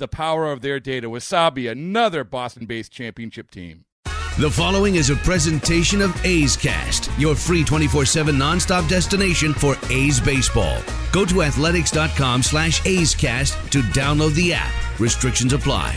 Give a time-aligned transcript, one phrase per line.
[0.00, 1.08] the power of their data.
[1.08, 3.84] Wasabi, another Boston based championship team.
[4.38, 10.18] The following is a presentation of A's Cast, your free 24-7 nonstop destination for A's
[10.18, 10.80] baseball.
[11.12, 14.72] Go to athletics.com slash A's Cast to download the app.
[14.98, 15.94] Restrictions apply.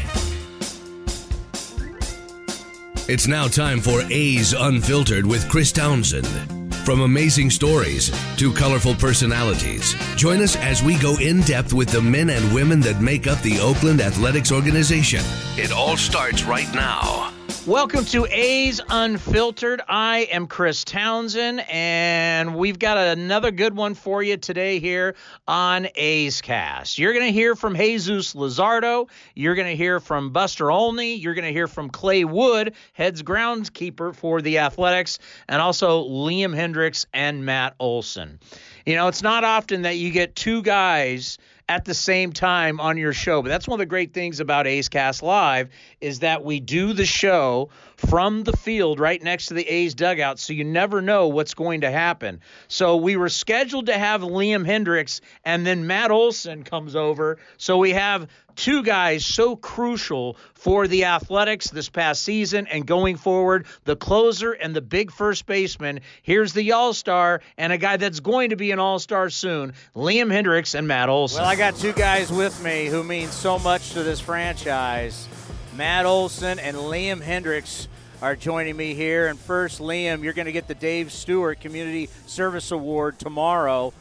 [3.07, 6.62] It's now time for A's Unfiltered with Chris Townsend.
[6.83, 12.01] From amazing stories to colorful personalities, join us as we go in depth with the
[12.01, 15.21] men and women that make up the Oakland Athletics organization.
[15.55, 17.33] It all starts right now.
[17.67, 19.81] Welcome to A's Unfiltered.
[19.87, 25.15] I am Chris Townsend, and we've got another good one for you today here
[25.47, 26.97] on A's Cast.
[26.97, 29.07] You're going to hear from Jesus Luzardo.
[29.33, 31.15] You're going to hear from Buster Olney.
[31.15, 36.53] You're going to hear from Clay Wood, heads groundskeeper for the Athletics, and also Liam
[36.53, 38.41] Hendriks and Matt Olson.
[38.85, 42.97] You know, it's not often that you get two guys– at the same time on
[42.97, 43.41] your show.
[43.41, 45.69] But that's one of the great things about A's Cast Live
[46.01, 47.69] is that we do the show
[48.07, 51.81] from the field right next to the A's dugout, so you never know what's going
[51.81, 52.41] to happen.
[52.67, 57.37] So we were scheduled to have Liam Hendriks, and then Matt Olson comes over.
[57.57, 63.17] So we have two guys so crucial for the Athletics this past season and going
[63.17, 66.01] forward, the closer and the big first baseman.
[66.21, 69.73] Here's the All Star and a guy that's going to be an All Star soon,
[69.95, 71.41] Liam Hendriks and Matt Olson.
[71.41, 75.27] Well, I got two guys with me who mean so much to this franchise.
[75.75, 77.87] Matt Olson and Liam Hendriks
[78.23, 79.27] are joining me here.
[79.27, 83.91] And first, Liam, you're going to get the Dave Stewart Community Service Award tomorrow.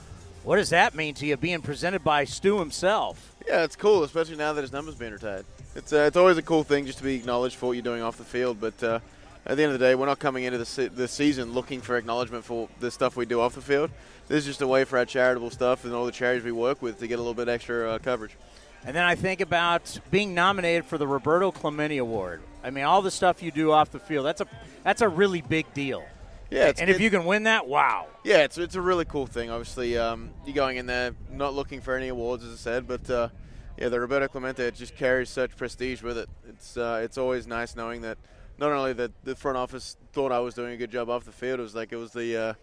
[0.44, 3.34] What does that mean to you, being presented by Stu himself?
[3.48, 5.44] Yeah, it's cool, especially now that his number's been retired.
[5.74, 8.00] It's uh, it's always a cool thing just to be acknowledged for what you're doing
[8.00, 8.60] off the field.
[8.60, 9.00] But uh,
[9.44, 11.80] at the end of the day, we're not coming into the, se- the season looking
[11.80, 13.90] for acknowledgement for the stuff we do off the field.
[14.28, 16.80] This is just a way for our charitable stuff and all the charities we work
[16.80, 18.36] with to get a little bit extra uh, coverage.
[18.84, 22.40] And then I think about being nominated for the Roberto Clemente Award.
[22.62, 24.46] I mean, all the stuff you do off the field, that's a
[24.84, 26.04] that's a really big deal.
[26.50, 28.08] Yeah, and if you can win that, wow.
[28.24, 29.48] Yeah, it's, it's a really cool thing.
[29.48, 33.08] Obviously, um, you're going in there not looking for any awards, as I said, but
[33.08, 33.28] uh,
[33.78, 36.28] yeah, the Roberto Clemente it just carries such prestige with it.
[36.48, 38.18] It's uh, it's always nice knowing that
[38.58, 41.32] not only that the front office thought I was doing a good job off the
[41.32, 42.54] field, it was like it was the uh,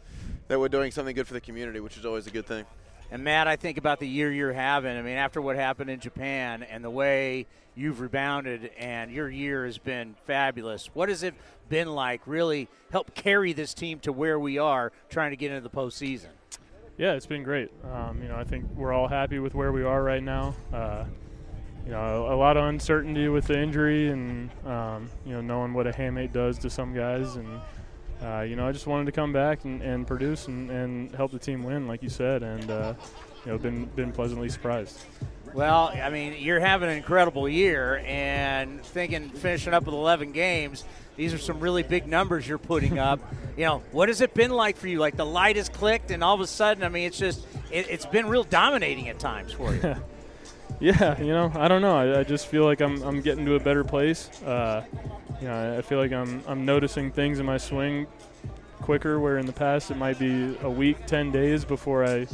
[0.47, 2.65] that we're doing something good for the community, which is always a good thing.
[3.11, 4.95] And Matt, I think about the year you're having.
[4.95, 9.65] I mean, after what happened in Japan and the way you've rebounded, and your year
[9.65, 10.89] has been fabulous.
[10.93, 11.33] What has it
[11.69, 12.21] been like?
[12.25, 16.27] Really help carry this team to where we are, trying to get into the postseason.
[16.97, 17.71] Yeah, it's been great.
[17.89, 20.53] Um, you know, I think we're all happy with where we are right now.
[20.73, 21.05] Uh,
[21.85, 25.87] you know, a, lot of uncertainty with the injury, and um, you know, knowing what
[25.87, 27.47] a hamate does to some guys, and
[28.23, 31.31] uh, you know, I just wanted to come back and, and produce and, and, help
[31.31, 32.93] the team win, like you said, and uh,
[33.45, 34.99] you know, been been pleasantly surprised.
[35.53, 40.83] Well, I mean, you're having an incredible year, and thinking finishing up with 11 games.
[41.15, 43.19] These are some really big numbers you're putting up.
[43.57, 44.99] you know, what has it been like for you?
[44.99, 47.87] Like the light has clicked, and all of a sudden, I mean, it's just it,
[47.87, 49.95] has been real dominating at times for you.
[50.79, 51.95] yeah, you know, I don't know.
[51.95, 54.29] I, I, just feel like I'm I'm getting to a better place.
[54.43, 54.85] Uh,
[55.41, 58.07] you know, I feel like I'm I'm noticing things in my swing
[58.81, 62.27] quicker, where in the past it might be a week, ten days before I,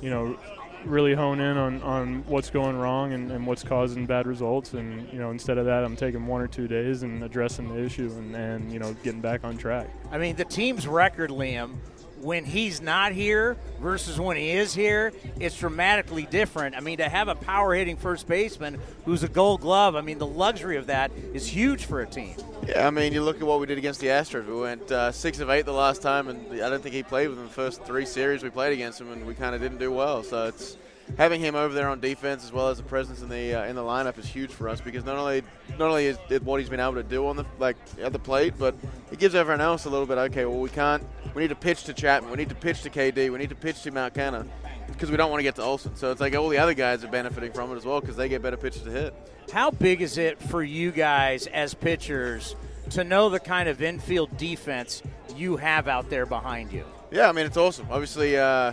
[0.00, 0.38] you know,
[0.84, 4.74] really hone in on, on what's going wrong and, and what's causing bad results.
[4.74, 7.82] And, you know, instead of that, I'm taking one or two days and addressing the
[7.82, 9.88] issue and, and you know, getting back on track.
[10.10, 11.76] I mean, the team's record, Liam,
[12.20, 16.76] when he's not here versus when he is here, it's dramatically different.
[16.76, 20.18] I mean, to have a power hitting first baseman who's a gold glove, I mean,
[20.18, 22.34] the luxury of that is huge for a team.
[22.66, 24.46] Yeah, I mean, you look at what we did against the Astros.
[24.46, 27.28] We went uh, six of eight the last time, and I don't think he played
[27.28, 29.92] within the first three series we played against him, and we kind of didn't do
[29.92, 30.22] well.
[30.22, 30.76] So it's
[31.16, 33.76] having him over there on defense as well as the presence in the uh, in
[33.76, 35.42] the lineup is huge for us because not only
[35.78, 38.18] not only is it what he's been able to do on the like at the
[38.18, 38.74] plate, but
[39.10, 40.18] it gives everyone else a little bit.
[40.18, 41.02] Okay, well we can't.
[41.38, 42.32] We need to pitch to Chapman.
[42.32, 43.30] We need to pitch to KD.
[43.30, 44.44] We need to pitch to Mark Canha
[44.88, 45.94] because we don't want to get to Olson.
[45.94, 48.28] So it's like all the other guys are benefiting from it as well because they
[48.28, 49.14] get better pitches to hit.
[49.52, 52.56] How big is it for you guys as pitchers
[52.90, 55.00] to know the kind of infield defense
[55.36, 56.84] you have out there behind you?
[57.12, 57.86] Yeah, I mean it's awesome.
[57.88, 58.72] Obviously, uh,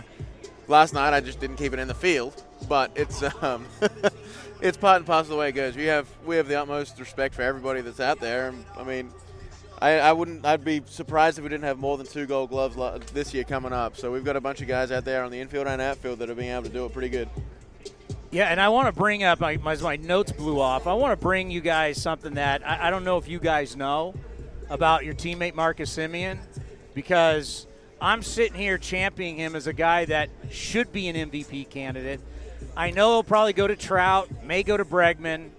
[0.66, 3.64] last night I just didn't keep it in the field, but it's um,
[4.60, 5.76] it's part and parcel of the way it goes.
[5.76, 8.48] We have we have the utmost respect for everybody that's out there.
[8.48, 9.12] And, I mean,
[9.80, 12.76] I, I wouldn't I'd be surprised if we didn't have more than two Gold Gloves
[13.12, 13.96] this year coming up.
[13.96, 16.30] So we've got a bunch of guys out there on the infield and outfield that
[16.30, 17.28] are being able to do it pretty good.
[18.30, 20.86] Yeah, and I want to bring up my, my, my notes blew off.
[20.86, 23.76] I want to bring you guys something that I, I don't know if you guys
[23.76, 24.14] know
[24.68, 26.38] about your teammate Marcus Semien
[26.92, 27.66] because
[28.00, 32.20] I'm sitting here championing him as a guy that should be an MVP candidate.
[32.76, 35.50] I know he'll probably go to Trout, may go to Bregman.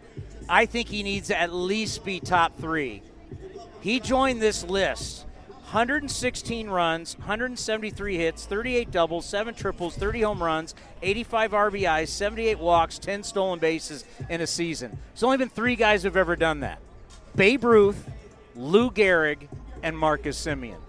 [0.49, 3.01] I think he needs to at least be top three.
[3.87, 5.25] He joined this list
[5.71, 12.99] 116 runs, 173 hits, 38 doubles, 7 triples, 30 home runs, 85 RBIs, 78 walks,
[12.99, 14.99] 10 stolen bases in a season.
[15.13, 16.79] There's only been three guys who've ever done that
[17.37, 18.09] Babe Ruth,
[18.57, 19.47] Lou Gehrig,
[19.81, 20.81] and Marcus Semien.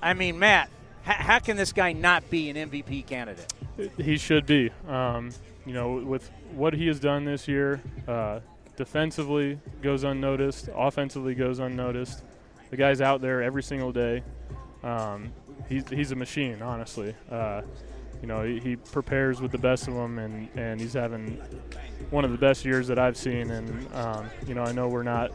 [0.00, 0.70] I mean, Matt,
[1.02, 3.52] how can this guy not be an MVP candidate?
[3.98, 4.70] He should be.
[4.88, 5.28] Um,
[5.66, 8.40] you know, with what he has done this year, uh,
[8.80, 12.22] defensively goes unnoticed, offensively goes unnoticed.
[12.70, 14.22] The guy's out there every single day.
[14.82, 15.34] Um,
[15.68, 17.14] he's, he's a machine, honestly.
[17.30, 17.60] Uh,
[18.22, 21.32] you know, he, he, prepares with the best of them, and, and he's having
[22.08, 23.50] one of the best years that I've seen.
[23.50, 25.30] And, um, you know, I know we're not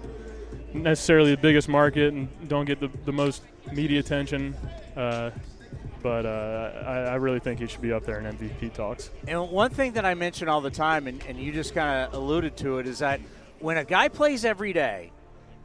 [0.74, 4.56] necessarily the biggest market and don't get the, the most media attention.
[4.96, 5.30] Uh,
[6.06, 9.10] but uh, I, I, really think he should be up there in MVP talks.
[9.28, 12.14] And one thing that I mention all the time, and, and you just kind of
[12.14, 13.20] alluded to it, is that
[13.58, 15.12] when a guy plays every day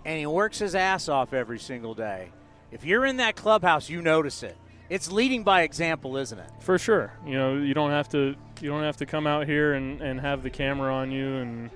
[0.03, 2.31] and he works his ass off every single day,
[2.73, 4.57] if you're in that clubhouse, you notice it.
[4.89, 6.51] It's leading by example, isn't it?
[6.61, 7.13] For sure.
[7.27, 10.19] You know, you don't have to you don't have to come out here and, and
[10.19, 11.71] have the camera on you and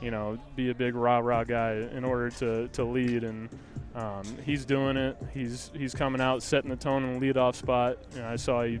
[0.00, 3.50] you know be a big rah rah guy in order to, to lead and
[3.98, 5.16] um, he's doing it.
[5.34, 7.98] He's he's coming out, setting the tone in the leadoff spot.
[8.14, 8.80] You know, I saw he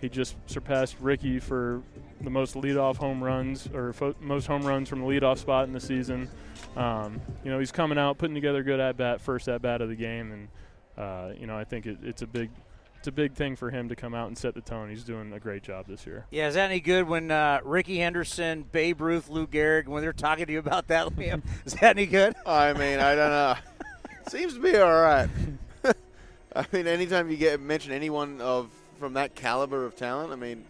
[0.00, 1.82] he just surpassed Rickey for
[2.20, 5.72] the most leadoff home runs or fo- most home runs from the leadoff spot in
[5.72, 6.28] the season.
[6.76, 9.80] Um, you know, he's coming out, putting together a good at bat, first at bat
[9.80, 10.48] of the game, and
[10.98, 12.50] uh, you know, I think it, it's a big
[12.98, 14.90] it's a big thing for him to come out and set the tone.
[14.90, 16.26] He's doing a great job this year.
[16.30, 20.12] Yeah, is that any good when uh, Rickey Henderson, Babe Ruth, Lou Gehrig, when they're
[20.12, 21.42] talking to you about that, Liam?
[21.64, 22.34] Is that any good?
[22.44, 23.54] I mean, I don't know.
[24.30, 25.28] Seems to be all right.
[26.56, 30.64] I mean, anytime you get mention anyone of from that caliber of talent, I mean,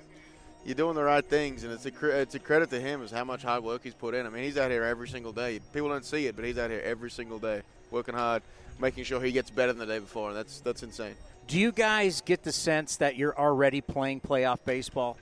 [0.65, 3.25] you're doing the right things, and it's a it's a credit to him is how
[3.25, 4.27] much hard work he's put in.
[4.27, 5.61] I mean, he's out here every single day.
[5.73, 8.43] People don't see it, but he's out here every single day, working hard,
[8.79, 11.15] making sure he gets better than the day before, and that's that's insane.
[11.47, 15.17] Do you guys get the sense that you're already playing playoff baseball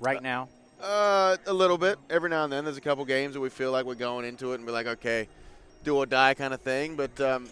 [0.00, 0.48] right now?
[0.82, 1.98] Uh, a little bit.
[2.10, 4.52] Every now and then, there's a couple games that we feel like we're going into
[4.52, 5.28] it and be like, okay,
[5.84, 6.96] do or die kind of thing.
[6.96, 7.48] But um,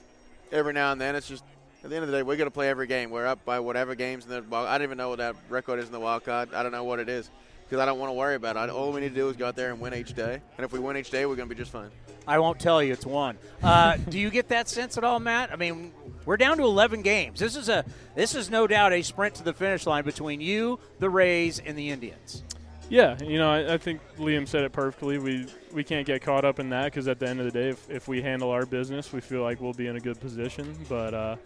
[0.51, 1.45] every now and then, it's just
[1.85, 3.11] at the end of the day, we're going to play every game.
[3.11, 4.69] We're up by whatever games in the wild.
[4.69, 6.55] I don't even know what that record is in the wild card.
[6.55, 7.31] I don't know what it is
[7.65, 8.71] because I don't want to worry about it.
[8.71, 10.41] All we need to do is go out there and win each day.
[10.57, 11.91] And if we win each day, we're going to be just fine.
[12.27, 13.37] I won't tell you it's one.
[13.63, 15.53] Uh, do you get that sense at all, Matt?
[15.53, 15.93] I mean,
[16.25, 17.41] we're down to 11 games.
[17.41, 20.79] This is a this is no doubt a sprint to the finish line between you,
[20.99, 22.45] the Rays, and the Indians.
[22.93, 25.17] Yeah, you know, I, I, think Liam said it perfectly.
[25.17, 27.71] We we can't get caught up in that because at the end of the day,
[27.71, 30.77] if, if we handle our business, we feel like we'll be in a good position.
[30.91, 31.37] But uh,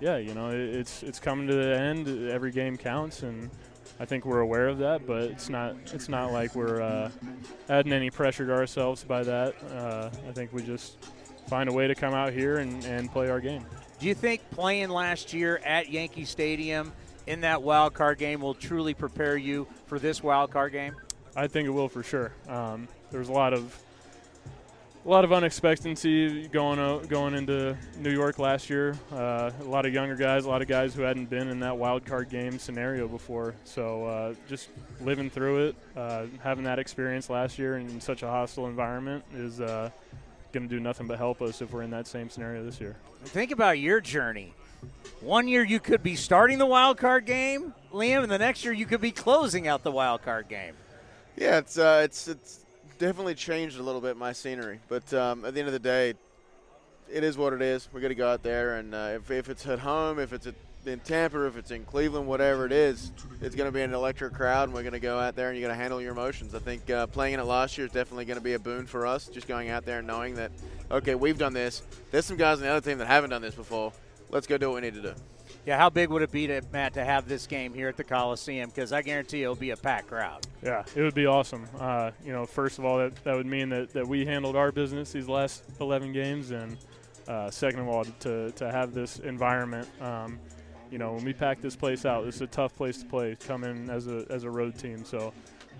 [0.00, 2.30] yeah, you know, it, it's it's coming to the end.
[2.30, 3.50] Every game counts, and
[4.00, 5.06] I think we're aware of that.
[5.06, 7.10] But it's not it's not like we're uh,
[7.68, 9.54] adding any pressure to ourselves by that.
[9.70, 10.96] Uh, I think we just
[11.48, 13.66] find a way to come out here and, and play our game.
[13.98, 16.94] Do you think playing last year at Yankee Stadium?
[17.26, 20.94] In that wild card game will truly prepare you for this wild card game?
[21.34, 22.32] I think it will for sure.
[22.48, 23.78] Um, there's a lot of
[25.04, 28.96] a lot of unexpectancy going uh, going into New York last year.
[29.12, 31.76] Uh, a lot of younger guys, a lot of guys who hadn't been in that
[31.76, 33.54] wild card game scenario before.
[33.64, 38.26] So uh, just living through it, uh, having that experience last year in such a
[38.26, 39.90] hostile environment is uh,
[40.52, 42.96] going to do nothing but help us if we're in that same scenario this year.
[43.26, 44.54] Think about your journey.
[45.20, 48.72] One year you could be starting the wild card game, Liam, and the next year
[48.72, 50.74] you could be closing out the wild card game.
[51.36, 52.64] Yeah, it's uh, it's it's
[52.98, 56.14] definitely changed a little bit my scenery, but um, at the end of the day,
[57.12, 57.88] it is what it is.
[57.92, 60.54] We're gonna go out there, and uh, if, if it's at home, if it's at
[60.86, 64.34] in Tampa, if it's in Cleveland, whatever it is, it's going to be an electric
[64.34, 66.54] crowd, and we're going to go out there and you're going to handle your emotions.
[66.54, 68.86] I think uh, playing in it last year is definitely going to be a boon
[68.86, 69.26] for us.
[69.26, 70.52] Just going out there and knowing that,
[70.90, 71.82] okay, we've done this.
[72.10, 73.92] There's some guys on the other team that haven't done this before.
[74.30, 75.14] Let's go do what we need to do.
[75.64, 78.04] Yeah, how big would it be to Matt to have this game here at the
[78.04, 78.70] Coliseum?
[78.70, 80.46] Because I guarantee it'll be a packed crowd.
[80.62, 81.66] Yeah, it would be awesome.
[81.78, 84.70] Uh, you know, first of all, that, that would mean that, that we handled our
[84.70, 86.76] business these last 11 games, and
[87.26, 89.88] uh, second of all, to, to have this environment.
[90.00, 90.38] Um,
[90.90, 93.36] you know, when we pack this place out, this is a tough place to play.
[93.46, 95.32] Come in as a as a road team, so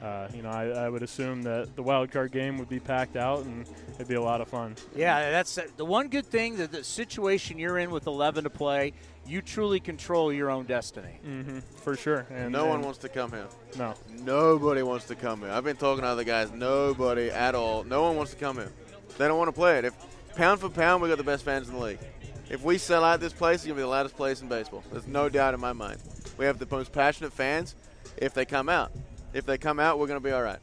[0.02, 3.16] uh, you know, I, I, would assume that the wild card game would be packed
[3.16, 4.76] out and it'd be a lot of fun.
[4.94, 8.92] Yeah, that's the one good thing that the situation you're in with 11 to play,
[9.26, 11.18] you truly control your own destiny.
[11.26, 12.26] Mm-hmm, for sure.
[12.30, 13.46] And no and one wants to come here.
[13.78, 13.94] No.
[14.22, 15.50] Nobody wants to come here.
[15.50, 16.52] I've been talking to other guys.
[16.52, 17.82] Nobody at all.
[17.84, 18.72] No one wants to come here.
[19.16, 19.86] They don't want to play it.
[19.86, 19.94] If
[20.34, 22.00] pound for pound, we got the best fans in the league.
[22.50, 24.84] If we sell out this place, it's gonna be the loudest place in baseball.
[24.92, 26.00] There's no doubt in my mind.
[26.36, 27.74] We have the most passionate fans
[28.18, 28.92] if they come out
[29.36, 30.58] if they come out, we're going to be all right.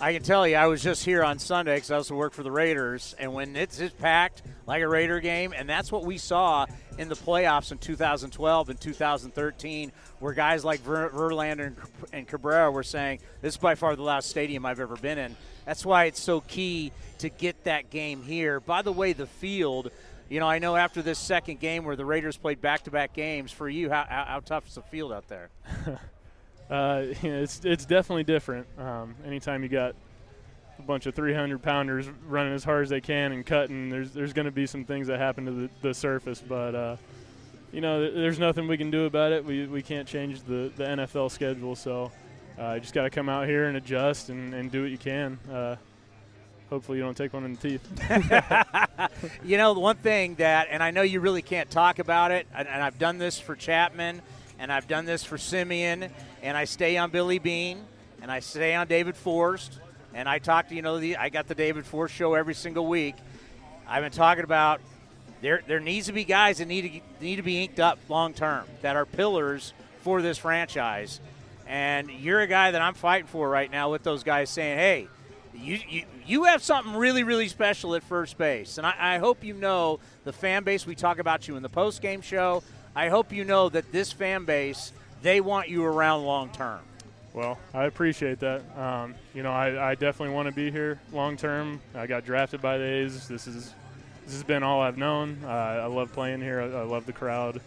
[0.00, 2.42] I can tell you, I was just here on Sunday because I also work for
[2.42, 6.16] the Raiders, and when it's, it's packed like a Raider game, and that's what we
[6.16, 6.66] saw
[6.98, 11.74] in the playoffs in 2012 and 2013, where guys like Ver- Verlander
[12.12, 15.36] and Cabrera were saying, "This is by far the last stadium I've ever been in."
[15.66, 18.58] That's why it's so key to get that game here.
[18.58, 19.90] By the way, the field.
[20.30, 23.68] You know, I know after this second game where the Raiders played back-to-back games, for
[23.68, 25.50] you, how, how, how tough is the field out there?
[26.70, 28.66] uh, you know, it's it's definitely different.
[28.78, 29.94] Um, anytime you got
[30.78, 34.32] a bunch of 300 pounders running as hard as they can and cutting, there's there's
[34.32, 36.74] going to be some things that happen to the, the surface, but.
[36.74, 36.96] Uh,
[37.72, 39.44] you know, there's nothing we can do about it.
[39.44, 42.10] We, we can't change the, the NFL schedule, so
[42.58, 44.98] uh, you just got to come out here and adjust and, and do what you
[44.98, 45.38] can.
[45.50, 45.76] Uh,
[46.68, 49.10] hopefully, you don't take one in the teeth.
[49.44, 52.66] you know, one thing that, and I know you really can't talk about it, and,
[52.66, 54.20] and I've done this for Chapman
[54.60, 56.10] and I've done this for Semien,
[56.42, 57.82] and I stay on Billy Beane,
[58.20, 59.80] and I stay on David Forst,
[60.12, 62.86] and I talk to you know the I got the David Forst show every single
[62.86, 63.16] week.
[63.88, 64.82] I've been talking about
[65.40, 68.34] there there needs to be guys that need to need to be inked up long
[68.34, 71.20] term that are pillars for this franchise,
[71.66, 75.08] and you're a guy that I'm fighting for right now with those guys saying, hey.
[75.52, 78.78] You, you, you have something really, really special at first base.
[78.78, 80.86] And I, I hope you know the fan base.
[80.86, 82.62] We talk about you in the post game show.
[82.94, 84.92] I hope you know that this fan base,
[85.22, 86.80] they want you around long term.
[87.32, 88.62] Well, I appreciate that.
[88.76, 91.80] Um, you know, I, I definitely want to be here long term.
[91.94, 93.28] I got drafted by the A's.
[93.28, 93.72] This is
[94.24, 95.38] this has been all I've known.
[95.44, 96.60] Uh, I love playing here.
[96.60, 97.60] I, I love the crowd.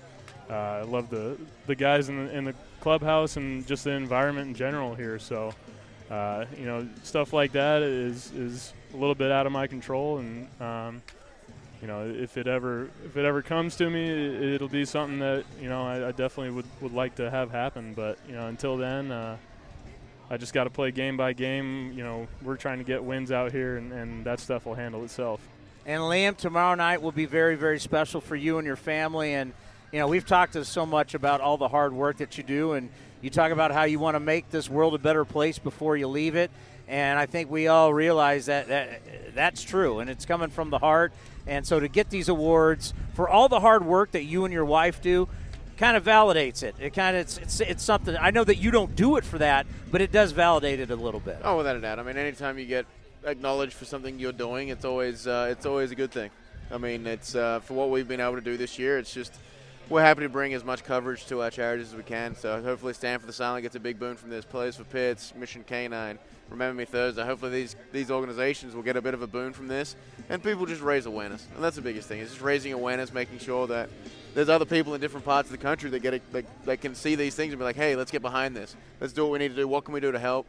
[0.50, 1.38] Uh, I love the
[1.68, 5.18] the guys in the, in the clubhouse and just the environment in general here.
[5.18, 5.54] So,
[6.12, 10.18] uh, you know, stuff like that is is a little bit out of my control,
[10.18, 11.02] and um,
[11.84, 14.06] you know, if it ever if it ever comes to me,
[14.54, 17.52] it, will be something that you know I, I, definitely would, would like to have
[17.52, 17.94] happen.
[17.94, 19.36] But you know, until then, uh,
[20.30, 21.92] I just got to play game by game.
[21.92, 25.04] You know, we're trying to get wins out here, and, and that stuff will handle
[25.04, 25.46] itself.
[25.86, 29.34] And Liam, tomorrow night will be very very special for you and your family.
[29.34, 29.52] And
[29.92, 32.72] you know, we've talked to so much about all the hard work that you do,
[32.72, 35.98] and you talk about how you want to make this world a better place before
[35.98, 36.50] you leave it.
[36.88, 39.02] And I think we all realize that, that
[39.34, 41.14] that's true, and it's coming from the heart
[41.46, 44.66] and so to get these awards for all the hard work that you and your
[44.66, 45.28] wife do,
[45.78, 46.76] kind of validates it.
[46.80, 48.16] It kind of it's, it's, it's something.
[48.20, 50.96] I know that you don't do it for that, but it does validate it a
[50.96, 51.40] little bit.
[51.44, 52.00] Oh, without a doubt.
[52.00, 52.86] I mean, anytime you get
[53.26, 56.30] acknowledged for something you're doing, it's always uh, it's always a good thing.
[56.72, 58.98] I mean, it's uh, for what we've been able to do this year.
[58.98, 59.34] It's just
[59.90, 62.36] we're happy to bring as much coverage to our charities as we can.
[62.36, 64.46] So hopefully, Stand for the Silent gets a big boon from this.
[64.46, 66.18] Plays for Pitts, Mission Canine,
[66.54, 67.26] Remember Me Thursday.
[67.26, 69.96] Hopefully, these these organizations will get a bit of a boon from this,
[70.30, 71.48] and people just raise awareness.
[71.56, 72.20] And that's the biggest thing.
[72.20, 73.90] It's just raising awareness, making sure that
[74.36, 76.96] there's other people in different parts of the country that get it, that, that can
[76.96, 78.76] see these things and be like, hey, let's get behind this.
[79.02, 79.68] Let's do what we need to do.
[79.68, 80.48] What can we do to help?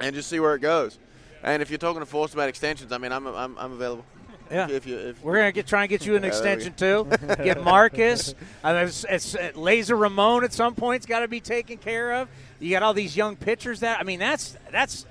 [0.00, 0.98] And just see where it goes.
[1.42, 4.04] And if you're talking to Forst about extensions, I mean, I'm I'm, I'm available.
[4.50, 7.08] Yeah, if you, if we're gonna get try and get you an extension too.
[7.42, 8.34] get Marcus.
[8.62, 12.14] I mean, it's, it's, uh, Laser Ramon at some point's got to be taken care
[12.14, 12.28] of.
[12.60, 15.04] You got all these young pitchers that I mean, that's that's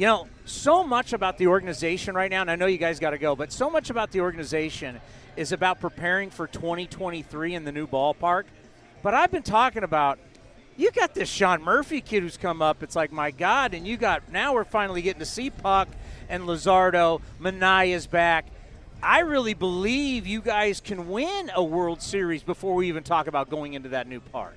[0.00, 2.40] you know so much about the organization right now.
[2.40, 4.98] And I know you guys got to go, but so much about the organization
[5.36, 8.44] is about preparing for 2023 in the new ballpark.
[9.02, 10.18] But I've been talking about
[10.78, 12.82] you got this Sean Murphy kid who's come up.
[12.82, 15.88] It's like my God, and you got now we're finally getting to see Puk
[16.30, 17.20] and Luzardo.
[17.38, 18.46] Manaea's back.
[19.02, 23.50] I really believe you guys can win a World Series before we even talk about
[23.50, 24.56] going into that new park.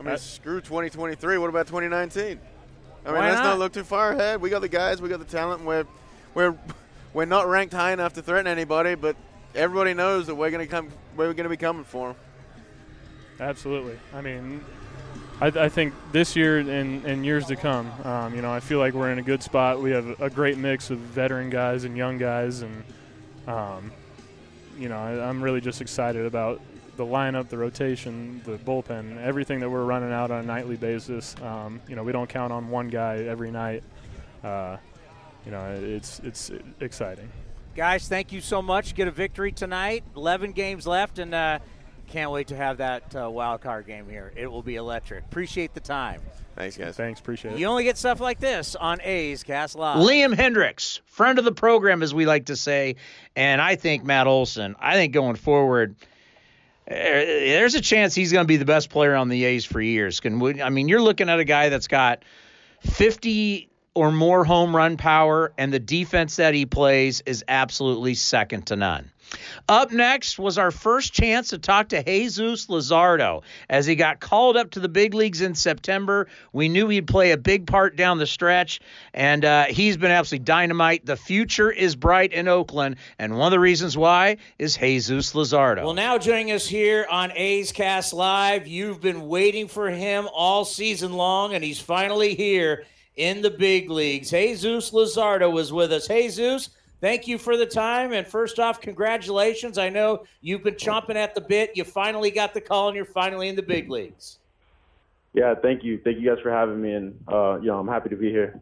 [0.00, 1.38] I mean, screw 2023.
[1.38, 2.40] What about 2019?
[3.04, 3.44] I mean, Why let's not?
[3.44, 4.40] not look too far ahead.
[4.40, 5.64] We got the guys, we got the talent.
[5.64, 5.86] We're
[6.34, 6.54] we're
[7.12, 9.16] we're not ranked high enough to threaten anybody, but
[9.54, 10.88] everybody knows that we're going to come.
[11.16, 12.16] We're going to be coming for them.
[13.40, 13.98] Absolutely.
[14.14, 14.62] I mean,
[15.40, 18.78] I, I think this year and, and years to come, um, you know, I feel
[18.78, 19.80] like we're in a good spot.
[19.80, 22.84] We have a great mix of veteran guys and young guys, and
[23.46, 23.90] um,
[24.78, 26.60] you know, I, I'm really just excited about
[26.96, 31.34] the lineup, the rotation, the bullpen, everything that we're running out on a nightly basis.
[31.42, 33.82] Um, you know, we don't count on one guy every night.
[34.44, 34.76] Uh,
[35.44, 37.30] you know, it's it's exciting.
[37.76, 38.94] Guys, thank you so much.
[38.94, 40.04] Get a victory tonight.
[40.16, 41.60] 11 games left, and uh,
[42.08, 44.32] can't wait to have that uh, wild card game here.
[44.36, 45.24] It will be electric.
[45.24, 46.20] Appreciate the time.
[46.56, 46.96] Thanks, guys.
[46.96, 47.58] Thanks, appreciate it.
[47.58, 49.98] You only get stuff like this on A's Cast Live.
[49.98, 52.96] Liam Hendriks, friend of the program, as we like to say,
[53.36, 54.74] and I think Matt Olson.
[54.78, 55.94] I think going forward,
[56.90, 59.80] Eh, there's a chance he's going to be the best player on the A's for
[59.80, 60.18] years.
[60.20, 62.24] Can I mean, you're looking at a guy that's got
[62.80, 68.66] 50 or more home run power, and the defense that he plays is absolutely second
[68.66, 69.10] to none.
[69.68, 73.42] Up next was our first chance to talk to Jesus Luzardo.
[73.68, 77.32] As he got called up to the big leagues in September, we knew he'd play
[77.32, 78.80] a big part down the stretch,
[79.14, 81.06] and uh, he's been absolutely dynamite.
[81.06, 85.84] The future is bright in Oakland, and one of the reasons why is Jesus Luzardo.
[85.84, 90.64] Well, now joining us here on A's Cast Live, you've been waiting for him all
[90.64, 92.84] season long, and he's finally here
[93.16, 94.30] in the big leagues.
[94.30, 96.08] Jesus Luzardo was with us.
[96.08, 96.70] Jesus,
[97.00, 98.12] thank you for the time.
[98.12, 99.78] And first off, congratulations.
[99.78, 101.72] I know you've been chomping at the bit.
[101.74, 104.38] You finally got the call and you're finally in the big leagues.
[105.32, 106.00] Yeah, thank you.
[106.02, 106.92] Thank you guys for having me.
[106.92, 108.60] And, uh, you know, I'm happy to be here.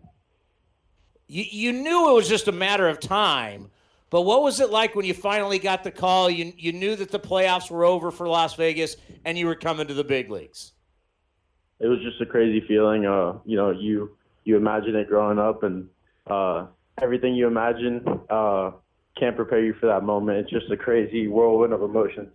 [1.26, 3.71] You, you knew it was just a matter of time.
[4.11, 6.30] But what was it like when you finally got the call?
[6.30, 9.87] You, you knew that the playoffs were over for Las Vegas and you were coming
[9.87, 10.73] to the big leagues.
[11.80, 13.07] It was just a crazy feeling.
[13.07, 15.88] Uh, you know, you you imagine it growing up, and
[16.26, 16.66] uh,
[17.02, 18.73] everything you imagine uh,
[19.19, 20.38] can't prepare you for that moment.
[20.38, 22.33] It's just a crazy whirlwind of emotions.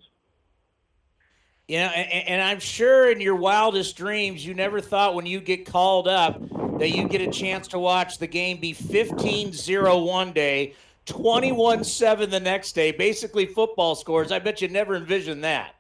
[1.68, 5.40] You know, and, and I'm sure in your wildest dreams, you never thought when you
[5.40, 6.42] get called up
[6.80, 12.40] that you get a chance to watch the game be 15-0 one day, 21-7 the
[12.40, 14.32] next day, basically football scores.
[14.32, 15.76] I bet you never envisioned that.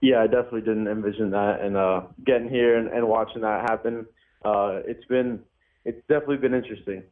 [0.00, 4.06] Yeah, I definitely didn't envision that, and uh, getting here and, and watching that happen
[4.44, 5.40] uh, it's been
[5.84, 7.02] it's definitely been interesting.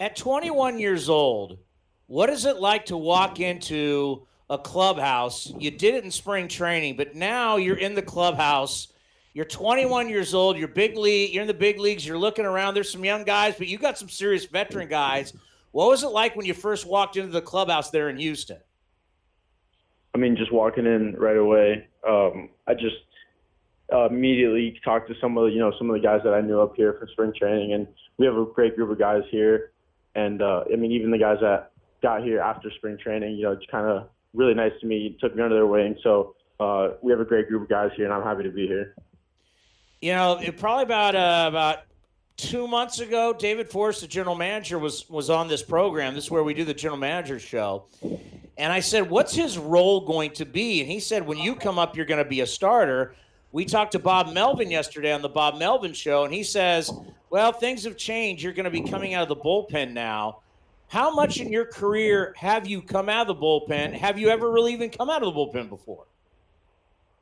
[0.00, 1.58] At 21 years old,
[2.06, 5.52] what is it like to walk into a clubhouse?
[5.58, 8.88] You did it in spring training, but now you're in the clubhouse.
[9.34, 10.56] You're 21 years old.
[10.56, 11.34] You're big league.
[11.34, 12.06] You're in the big leagues.
[12.06, 12.74] You're looking around.
[12.74, 15.32] There's some young guys, but you got some serious veteran guys.
[15.72, 18.58] What was it like when you first walked into the clubhouse there in Houston?
[20.14, 21.88] I mean, just walking in right away.
[22.08, 22.96] Um, I just
[23.92, 26.40] uh, immediately talked to some of the, you know some of the guys that I
[26.40, 27.86] knew up here for spring training, and
[28.18, 29.72] we have a great group of guys here.
[30.14, 31.72] And uh, I mean, even the guys that
[32.02, 35.16] got here after spring training, you know, it's kind of really nice to me.
[35.20, 38.04] Took me under their wing, so uh, we have a great group of guys here,
[38.04, 38.94] and I'm happy to be here.
[40.00, 41.78] You know, it, probably about uh, about
[42.36, 46.14] two months ago, David Forst, the general manager, was was on this program.
[46.14, 47.86] This is where we do the general manager show.
[48.58, 51.78] And I said, "What's his role going to be?" And he said, "When you come
[51.78, 53.14] up, you're going to be a starter."
[53.50, 56.92] We talked to Bob Melvin yesterday on the Bob Melvin show, and he says,
[57.30, 58.42] Well, things have changed.
[58.42, 60.40] You're going to be coming out of the bullpen now.
[60.88, 63.94] How much in your career have you come out of the bullpen?
[63.94, 66.04] Have you ever really even come out of the bullpen before?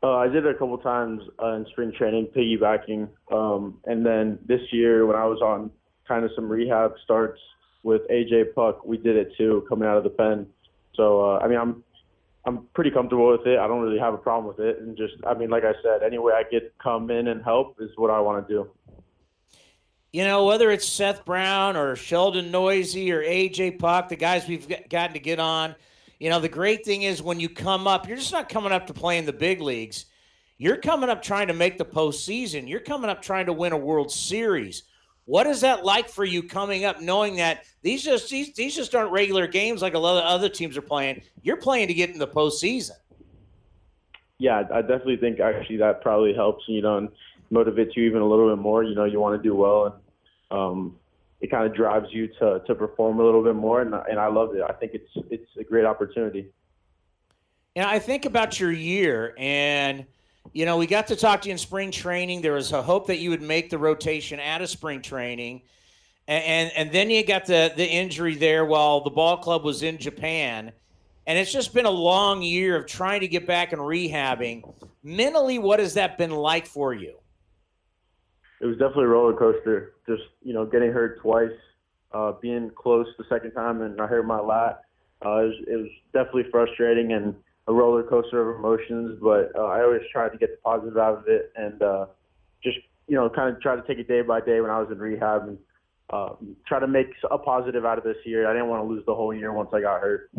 [0.03, 3.09] Uh, I did it a couple times uh, in spring training, piggybacking.
[3.33, 5.71] Um, and then this year, when I was on
[6.07, 7.41] kind of some rehab starts
[7.83, 10.47] with AJ Puk, we did it too, coming out of the pen.
[10.95, 11.83] So, uh, I mean, I'm
[12.47, 13.59] I'm pretty comfortable with it.
[13.59, 16.03] I don't really have a problem with it, and just I mean, like I said,
[16.05, 18.71] any way I could come in and help is what I want to do.
[20.13, 24.67] You know, whether it's Seth Brown or Sheldon Neuse or AJ Puk, the guys we've
[24.89, 25.75] gotten to get on.
[26.21, 28.87] You know, the great thing is when you come up, you're just not coming up
[28.87, 30.07] to play in the big leagues.
[30.57, 32.67] You're coming up trying to make the postseason.
[32.67, 34.85] You're coming up trying to win a World Series.
[35.27, 38.95] What is that like for you coming up, knowing that these just these, these just
[38.95, 41.23] aren't regular games like a lot of other teams are playing?
[41.43, 42.93] You're playing to get in the postseason.
[44.39, 47.09] Yeah, I definitely think actually that probably helps, you know, and
[47.51, 48.85] motivates you even a little bit more.
[48.85, 50.97] You know, you want to do well, and um,
[51.41, 53.83] it kind of drives you to to perform a little bit more.
[53.83, 54.63] And and I love it.
[54.63, 56.53] I think it's it's a great opportunity.
[57.75, 60.07] And I think about your year and
[60.53, 62.41] you know, we got to talk to you in spring training.
[62.41, 65.63] There was a hope that you would make the rotation out of spring training.
[66.29, 69.83] And, and, and then you got the, the injury there while the ball club was
[69.83, 70.73] in Japan.
[71.27, 74.73] And it's just been a long year of trying to get back and rehabbing.
[75.03, 77.17] Mentally, what has that been like for you?
[78.61, 79.95] It was definitely a roller coaster.
[80.09, 81.51] Just, you know, getting hurt twice,
[82.13, 84.83] uh, being close the second time, and I hurt my lat.
[85.25, 87.13] Uh, it, was, it was definitely frustrating.
[87.13, 87.35] And
[87.69, 91.19] a roller coaster of emotions, but uh, I always tried to get the positive out
[91.19, 92.07] of it and uh,
[92.63, 94.91] just you know kind of try to take it day by day when I was
[94.91, 95.59] in rehab and
[96.11, 96.31] uh,
[96.67, 98.49] try to make a positive out of this year.
[98.49, 100.31] I didn't want to lose the whole year once I got hurt.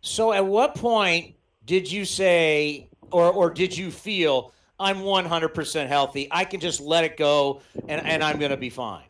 [0.00, 6.28] So, at what point did you say, or or did you feel I'm 100% healthy?
[6.30, 9.04] I can just let it go, and and I'm going to be fine.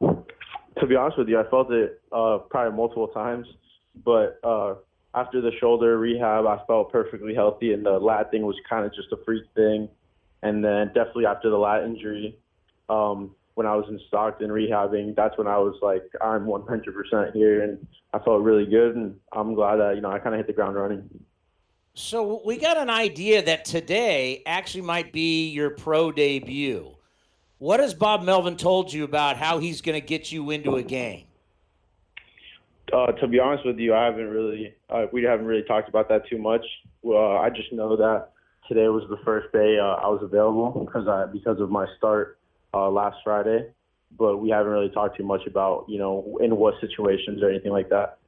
[0.00, 3.46] To be honest with you, I felt it uh, probably multiple times,
[4.04, 4.74] but uh,
[5.14, 8.94] after the shoulder rehab, I felt perfectly healthy, and the lat thing was kind of
[8.94, 9.88] just a freak thing.
[10.42, 12.38] And then definitely after the lat injury,
[12.88, 17.62] um, when I was in Stockton rehabbing, that's when I was like, I'm 100% here,
[17.62, 20.48] and I felt really good, and I'm glad that you know I kind of hit
[20.48, 21.08] the ground running.
[21.94, 26.96] So we got an idea that today actually might be your pro debut.
[27.58, 30.82] What has Bob Melvin told you about how he's going to get you into a
[30.82, 31.26] game?
[32.94, 36.08] Uh, to be honest with you, I haven't really, uh, we haven't really talked about
[36.10, 36.64] that too much.
[37.04, 38.28] Uh, I just know that
[38.68, 42.38] today was the first day uh, I was available because I because of my start
[42.72, 43.66] uh, last Friday,
[44.16, 47.72] but we haven't really talked too much about you know in what situations or anything
[47.72, 48.18] like that.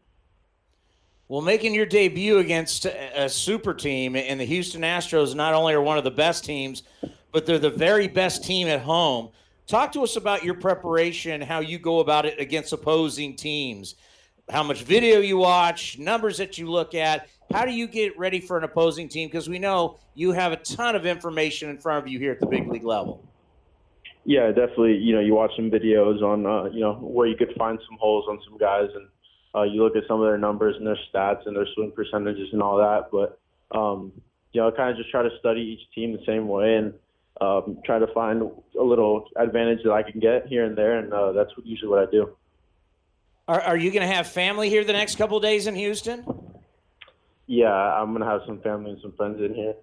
[1.29, 5.83] Well, making your debut against a super team and the Houston Astros not only are
[5.83, 6.83] one of the best teams,
[7.31, 9.31] but they're the very best team at home.
[9.69, 13.97] Talk to us about your preparation, how you go about it against opposing teams,
[14.51, 17.29] how much video you watch, numbers that you look at.
[17.53, 19.29] How do you get ready for an opposing team?
[19.29, 22.41] Because we know you have a ton of information in front of you here at
[22.41, 23.25] the big league level.
[24.25, 24.97] Yeah, definitely.
[24.97, 27.97] You know, you watch some videos on, uh, you know, where you could find some
[27.99, 29.09] holes on some guys, and
[29.55, 32.49] uh, you look at some of their numbers and their stats and their swing percentages
[32.53, 33.09] and all that.
[33.13, 33.39] But
[33.77, 34.13] um,
[34.53, 36.95] you know, I kind of just try to study each team the same way and
[37.41, 38.43] um, try to find
[38.79, 42.01] a little advantage that I can get here and there, and uh, that's usually what
[42.01, 42.37] I do.
[43.49, 46.25] Are, are you going to have family here the next couple days in Houston?
[47.47, 49.75] Yeah, I'm going to have some family and some friends in here.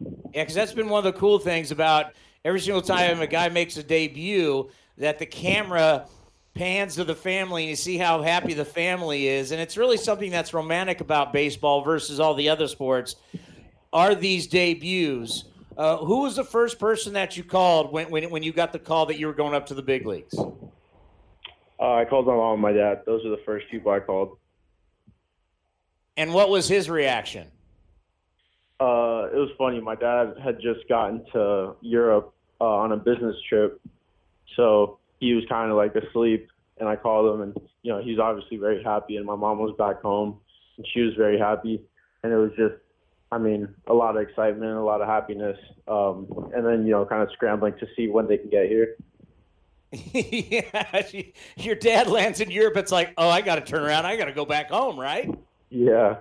[0.00, 2.12] Yeah, because that's been one of the cool things about
[2.44, 6.06] every single time a guy makes a debut that the camera
[6.54, 9.96] pans to the family and you see how happy the family is and it's really
[9.96, 13.16] something that's romantic about baseball versus all the other sports
[13.92, 15.44] are these debuts
[15.76, 18.78] uh, who was the first person that you called when, when, when you got the
[18.78, 20.34] call that you were going up to the big leagues
[21.80, 24.36] uh, i called my mom and my dad those are the first people i called
[26.16, 27.46] and what was his reaction
[28.80, 29.78] uh, it was funny.
[29.78, 33.78] My dad had just gotten to Europe uh, on a business trip,
[34.56, 36.48] so he was kind of like asleep.
[36.78, 39.16] And I called him, and you know he's obviously very happy.
[39.18, 40.38] And my mom was back home,
[40.78, 41.82] and she was very happy.
[42.22, 42.74] And it was just,
[43.30, 47.04] I mean, a lot of excitement, a lot of happiness, um, and then you know
[47.04, 48.96] kind of scrambling to see when they can get here.
[50.12, 51.02] yeah,
[51.56, 52.76] your dad lands in Europe.
[52.76, 54.06] It's like, oh, I got to turn around.
[54.06, 55.28] I got to go back home, right?
[55.68, 56.18] Yeah.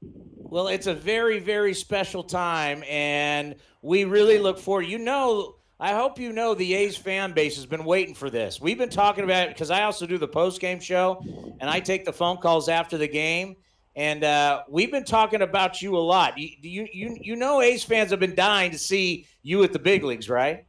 [0.00, 4.82] Well, it's a very, very special time, and we really look forward.
[4.82, 8.60] You know, I hope you know the A's fan base has been waiting for this.
[8.60, 11.24] We've been talking about it because I also do the post game show,
[11.60, 13.56] and I take the phone calls after the game.
[13.96, 16.38] And uh, we've been talking about you a lot.
[16.38, 19.78] You, you, you, you know, A's fans have been dying to see you at the
[19.78, 20.66] big leagues, right?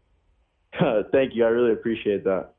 [1.11, 1.45] Thank you.
[1.45, 2.49] I really appreciate that.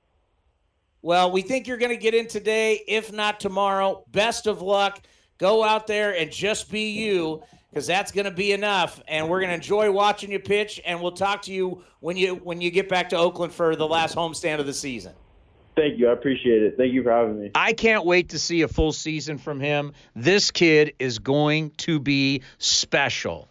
[1.02, 4.04] Well, we think you're going to get in today, if not tomorrow.
[4.10, 5.02] Best of luck.
[5.36, 9.40] Go out there and just be you because that's going to be enough and we're
[9.40, 12.70] going to enjoy watching you pitch and we'll talk to you when you when you
[12.70, 15.12] get back to Oakland for the last homestand of the season.
[15.76, 16.08] Thank you.
[16.08, 16.76] I appreciate it.
[16.78, 17.50] Thank you for having me.
[17.54, 19.92] I can't wait to see a full season from him.
[20.14, 23.48] This kid is going to be special.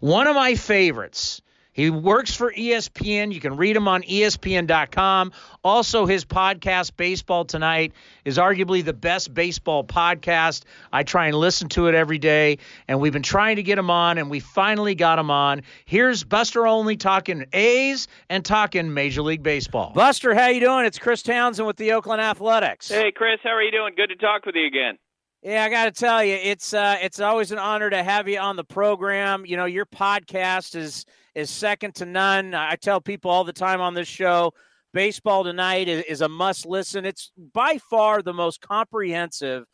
[0.00, 1.42] One of my favorites
[1.78, 3.32] he works for ESPN.
[3.32, 5.30] You can read him on ESPN.com.
[5.62, 7.92] Also, his podcast, Baseball Tonight,
[8.24, 10.64] is arguably the best baseball podcast.
[10.92, 13.90] I try and listen to it every day, and we've been trying to get him
[13.90, 15.62] on, and we finally got him on.
[15.84, 19.92] Here's Buster Olney talking A's and talking Major League Baseball.
[19.94, 20.84] Buster, how you doing?
[20.84, 22.88] It's Chris Townsend with the Oakland Athletics.
[22.88, 23.92] Hey, Chris, how are you doing?
[23.94, 24.98] Good to talk with you again.
[25.42, 28.40] Yeah, I got to tell you, it's uh, it's always an honor to have you
[28.40, 29.46] on the program.
[29.46, 31.06] You know, your podcast is
[31.38, 32.52] is second to none.
[32.52, 34.52] I tell people all the time on this show,
[34.92, 37.04] baseball tonight is, is a must listen.
[37.04, 39.64] It's by far the most comprehensive,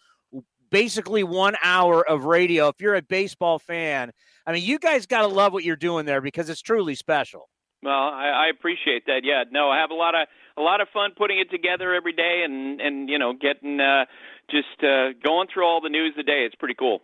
[0.70, 2.68] basically one hour of radio.
[2.68, 4.12] If you're a baseball fan,
[4.46, 7.48] I mean, you guys got to love what you're doing there because it's truly special.
[7.82, 9.20] Well, I, I appreciate that.
[9.24, 12.12] Yeah, no, I have a lot of a lot of fun putting it together every
[12.12, 14.04] day, and and you know, getting uh,
[14.50, 16.44] just uh, going through all the news the day.
[16.46, 17.02] It's pretty cool.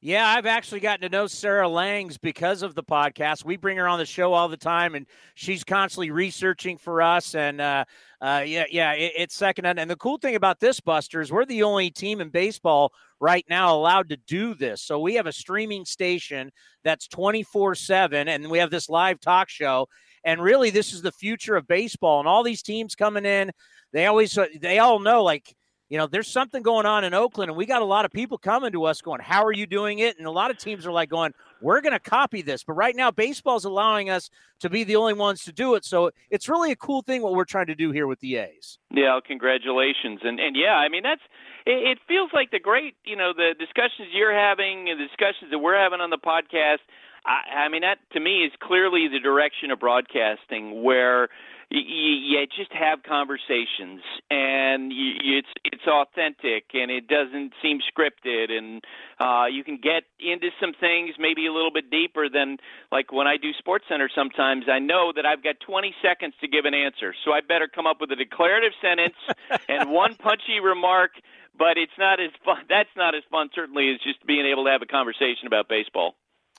[0.00, 3.44] Yeah, I've actually gotten to know Sarah Langs because of the podcast.
[3.44, 7.34] We bring her on the show all the time, and she's constantly researching for us.
[7.34, 7.84] And uh,
[8.20, 9.66] uh, yeah, yeah, it, it's second.
[9.66, 13.44] And the cool thing about this, Buster, is we're the only team in baseball right
[13.50, 14.82] now allowed to do this.
[14.82, 16.52] So we have a streaming station
[16.84, 19.88] that's 24 7, and we have this live talk show.
[20.22, 22.20] And really, this is the future of baseball.
[22.20, 23.50] And all these teams coming in,
[23.92, 25.56] they always, they all know like,
[25.88, 28.36] you know, there's something going on in Oakland, and we got a lot of people
[28.36, 30.18] coming to us going, How are you doing it?
[30.18, 32.62] And a lot of teams are like going, We're going to copy this.
[32.62, 34.28] But right now, baseball's allowing us
[34.60, 35.84] to be the only ones to do it.
[35.84, 38.78] So it's really a cool thing what we're trying to do here with the A's.
[38.90, 40.20] Yeah, congratulations.
[40.22, 41.22] And and yeah, I mean that's
[41.64, 45.50] it, it feels like the great, you know, the discussions you're having and the discussions
[45.50, 46.84] that we're having on the podcast.
[47.24, 51.28] I, I mean that to me is clearly the direction of broadcasting where
[51.70, 54.00] you, you just have conversations
[54.30, 58.82] and you, it's it's authentic and it doesn't seem scripted and
[59.20, 62.56] uh you can get into some things maybe a little bit deeper than
[62.90, 66.64] like when I do SportsCenter sometimes I know that I've got 20 seconds to give
[66.64, 69.16] an answer so I better come up with a declarative sentence
[69.68, 71.12] and one punchy remark
[71.58, 74.70] but it's not as fun that's not as fun certainly as just being able to
[74.70, 76.16] have a conversation about baseball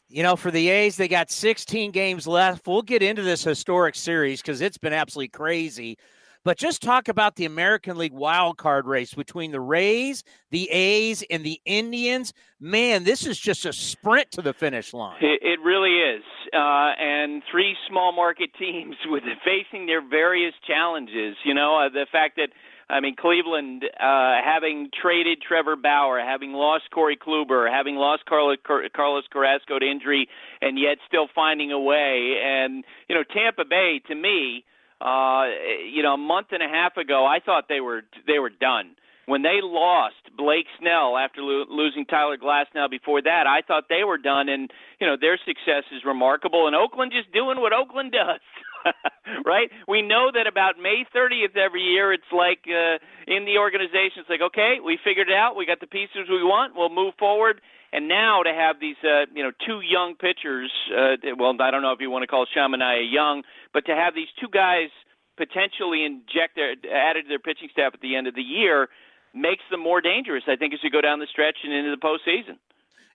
[0.10, 2.68] you know, for the A's, they got 16 games left.
[2.68, 5.98] We'll get into this historic series because it's been absolutely crazy.
[6.46, 11.22] But just talk about the American League wild card race between the Rays, the A's,
[11.30, 12.34] and the Indians.
[12.60, 15.18] Man, this is just a sprint to the finish line.
[15.22, 16.24] It, it really is.
[16.54, 21.36] Uh, and three small market teams with facing their various challenges.
[21.44, 22.50] You know, uh, the fact that
[22.90, 28.58] I mean, Cleveland uh, having traded Trevor Bauer, having lost Corey Kluber, having lost Carlos,
[28.96, 30.28] Carlos Carrasco to injury,
[30.62, 32.36] and yet still finding a way.
[32.44, 34.66] And you know, Tampa Bay, to me,
[35.02, 35.46] uh,
[35.86, 38.96] you know, a month and a half ago, I thought they were they were done.
[39.28, 44.04] When they lost Blake Snell after lo- losing Tyler Glasnow before that, I thought they
[44.04, 46.66] were done, and you know their success is remarkable.
[46.66, 48.40] And Oakland just doing what Oakland does.
[49.46, 49.70] right?
[49.88, 54.30] We know that about May 30th every year, it's like uh, in the organization, it's
[54.30, 55.56] like, okay, we figured it out.
[55.56, 56.76] We got the pieces we want.
[56.76, 57.62] We'll move forward.
[57.92, 61.82] And now to have these, uh, you know, two young pitchers, uh, well, I don't
[61.82, 62.74] know if you want to call Sean
[63.10, 64.90] young, but to have these two guys
[65.38, 68.90] potentially inject their, added to their pitching staff at the end of the year
[69.34, 72.02] makes them more dangerous, I think, as you go down the stretch and into the
[72.02, 72.58] postseason.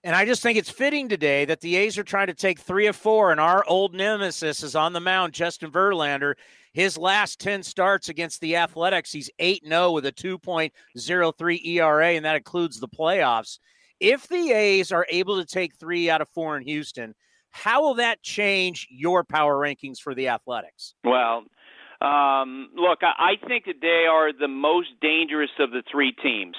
[0.05, 2.85] And I just think it's fitting today that the A's are trying to take three
[2.85, 6.35] of four, and our old nemesis is on the mound, Justin Verlander.
[6.73, 12.23] His last 10 starts against the Athletics, he's 8 0 with a 2.03 ERA, and
[12.23, 13.57] that includes the playoffs.
[13.99, 17.15] If the A's are able to take three out of four in Houston,
[17.49, 20.93] how will that change your power rankings for the Athletics?
[21.03, 21.45] Well,
[22.05, 26.55] um, look, I think that they are the most dangerous of the three teams.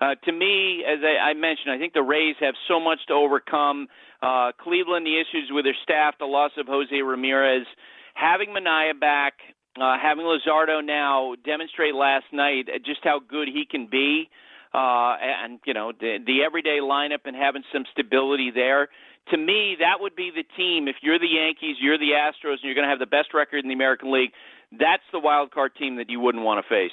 [0.00, 3.14] Uh, to me, as I, I mentioned, I think the Rays have so much to
[3.14, 3.88] overcome.
[4.22, 7.66] Uh, Cleveland, the issues with their staff, the loss of Jose Ramirez,
[8.14, 9.34] having Manaea back,
[9.80, 14.28] uh, having Luzardo now demonstrate last night just how good he can be,
[14.74, 18.88] uh, and you know the, the everyday lineup and having some stability there.
[19.30, 20.88] To me, that would be the team.
[20.88, 23.62] If you're the Yankees, you're the Astros, and you're going to have the best record
[23.62, 24.32] in the American League.
[24.72, 26.92] That's the wild card team that you wouldn't want to face.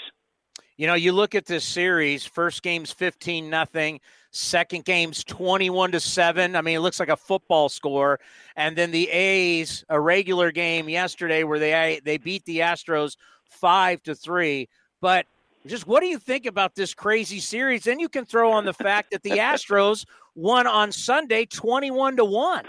[0.78, 4.00] You know, you look at this series, first game's 15 nothing,
[4.32, 6.56] second game's 21 to 7.
[6.56, 8.20] I mean, it looks like a football score.
[8.56, 14.04] And then the A's, a regular game yesterday where they they beat the Astros 5
[14.04, 14.70] to 3.
[15.02, 15.26] But
[15.66, 17.84] just what do you think about this crazy series?
[17.84, 22.26] Then you can throw on the fact that the Astros won on Sunday 21 to
[22.26, 22.66] 1.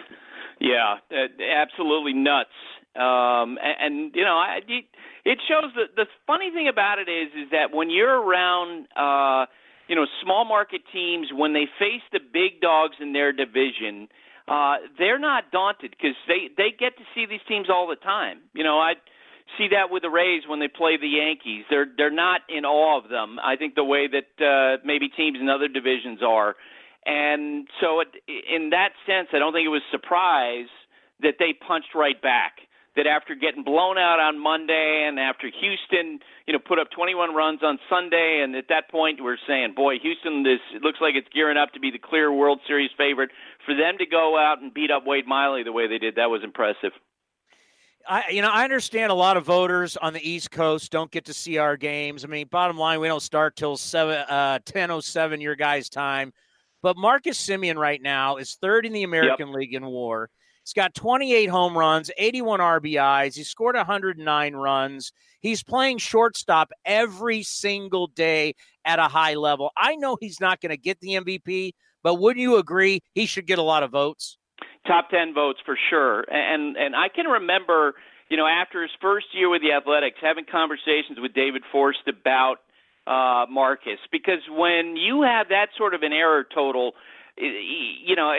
[0.60, 2.50] Yeah, uh, absolutely nuts.
[2.98, 4.58] Um, and, and you know, I,
[5.24, 9.46] it shows that the funny thing about it is, is that when you're around, uh,
[9.86, 14.08] you know, small market teams, when they face the big dogs in their division,
[14.48, 18.40] uh, they're not daunted because they they get to see these teams all the time.
[18.52, 18.94] You know, I
[19.56, 21.64] see that with the Rays when they play the Yankees.
[21.70, 23.38] They're they're not in awe of them.
[23.38, 26.56] I think the way that uh, maybe teams in other divisions are,
[27.06, 30.68] and so it, in that sense, I don't think it was surprise
[31.20, 32.67] that they punched right back
[32.98, 37.32] that after getting blown out on Monday and after Houston, you know, put up 21
[37.32, 41.14] runs on Sunday, and at that point we're saying, boy, Houston, this it looks like
[41.14, 43.30] it's gearing up to be the clear World Series favorite.
[43.64, 46.28] For them to go out and beat up Wade Miley the way they did, that
[46.28, 46.90] was impressive.
[48.08, 51.26] I, you know, I understand a lot of voters on the East Coast don't get
[51.26, 52.24] to see our games.
[52.24, 56.32] I mean, bottom line, we don't start till seven, uh, 10:07 your guys' time.
[56.82, 59.56] But Marcus Semien right now is third in the American yep.
[59.56, 60.30] League in WAR.
[60.68, 63.34] He's got 28 home runs, 81 RBIs.
[63.34, 65.12] He scored 109 runs.
[65.40, 68.54] He's playing shortstop every single day
[68.84, 69.70] at a high level.
[69.78, 73.46] I know he's not going to get the MVP, but wouldn't you agree he should
[73.46, 74.36] get a lot of votes?
[74.86, 76.26] Top 10 votes for sure.
[76.30, 77.94] And and I can remember,
[78.28, 82.56] you know, after his first year with the Athletics, having conversations with David Forst about
[83.06, 86.92] uh, Marcus because when you have that sort of an error total,
[87.40, 88.32] you know,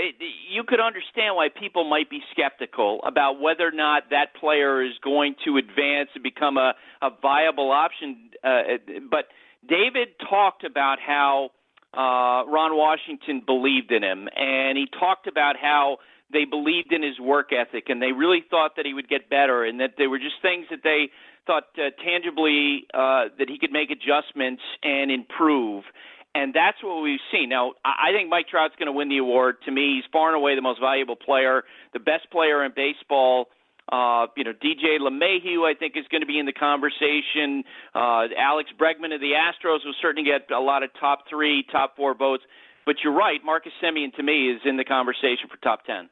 [0.49, 4.93] you could understand why people might be skeptical about whether or not that player is
[5.03, 8.29] going to advance and become a, a viable option.
[8.43, 8.77] Uh,
[9.09, 9.25] but
[9.67, 11.51] David talked about how
[11.93, 15.97] uh, Ron Washington believed in him, and he talked about how
[16.31, 19.63] they believed in his work ethic, and they really thought that he would get better,
[19.63, 21.09] and that there were just things that they
[21.47, 25.83] thought uh, tangibly uh, that he could make adjustments and improve
[26.35, 27.49] and that's what we've seen.
[27.49, 29.57] Now, I think Mike Trout's going to win the award.
[29.65, 31.63] To me, he's far and away the most valuable player,
[31.93, 33.47] the best player in baseball.
[33.91, 37.63] Uh, you know, DJ LeMahieu, I think, is going to be in the conversation.
[37.95, 41.95] Uh, Alex Bregman of the Astros will certainly get a lot of top three, top
[41.95, 42.43] four votes.
[42.85, 46.09] But you're right, Marcus Semien to me is in the conversation for top ten.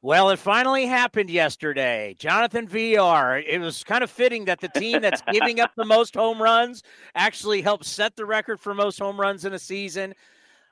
[0.00, 2.14] Well, it finally happened yesterday.
[2.18, 3.38] Jonathan Villar.
[3.38, 6.82] It was kind of fitting that the team that's giving up the most home runs
[7.14, 10.14] actually helped set the record for most home runs in a season.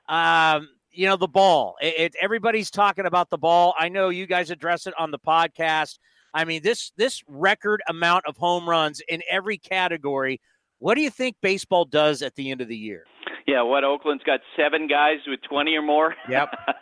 [0.07, 1.75] Um, you know, the ball.
[1.81, 3.75] It, it, everybody's talking about the ball.
[3.77, 5.99] I know you guys address it on the podcast.
[6.33, 10.39] I mean, this this record amount of home runs in every category.
[10.79, 13.03] What do you think baseball does at the end of the year?
[13.47, 16.15] Yeah, what Oakland's got seven guys with 20 or more.
[16.29, 16.49] Yep.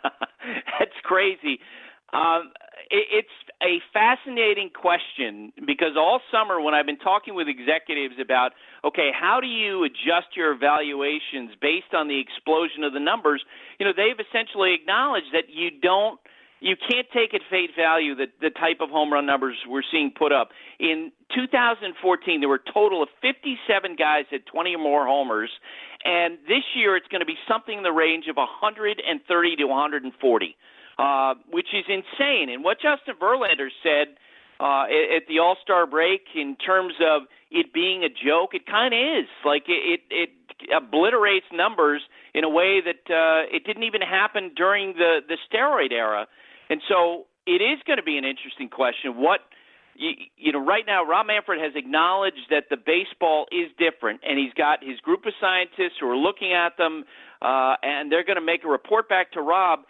[0.78, 1.60] That's crazy.
[2.12, 2.52] Um,
[2.90, 8.52] it, it's a fascinating question because all summer when I've been talking with executives about,
[8.84, 13.44] okay, how do you adjust your evaluations based on the explosion of the numbers,
[13.78, 16.20] you know, they've essentially acknowledged that you don't
[16.58, 20.10] you can't take at face value the, the type of home run numbers we're seeing
[20.10, 20.50] put up.
[20.80, 25.50] In 2014, there were a total of 57 guys at 20 or more homers,
[26.02, 30.56] and this year it's going to be something in the range of 130 to 140
[30.98, 32.48] uh, which is insane.
[32.50, 34.16] And what Justin Verlander said
[34.60, 34.84] uh,
[35.16, 39.00] at, the All Star break in terms of it being a joke, it kind of
[39.00, 39.28] is.
[39.44, 40.30] Like it, it, it
[40.74, 42.02] obliterates numbers
[42.34, 46.26] in a way that uh, it didn't even happen during the the steroid era.
[46.68, 49.16] And so it is going to be an interesting question.
[49.16, 49.40] What
[49.94, 54.38] you, you know, right now, Rob Manfred has acknowledged that the baseball is different, and
[54.38, 57.04] he's got his group of scientists who are looking at them,
[57.40, 59.80] uh, and they're going to make a report back to Rob.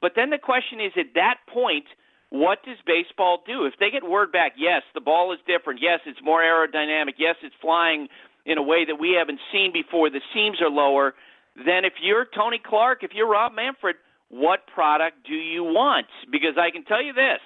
[0.00, 1.84] But then the question is at that point,
[2.30, 3.66] what does baseball do?
[3.66, 5.80] If they get word back, yes, the ball is different.
[5.82, 7.14] Yes, it's more aerodynamic.
[7.18, 8.08] Yes, it's flying
[8.46, 10.10] in a way that we haven't seen before.
[10.10, 11.14] The seams are lower.
[11.56, 13.96] Then if you're Tony Clark, if you're Rob Manfred,
[14.30, 16.06] what product do you want?
[16.30, 17.42] Because I can tell you this.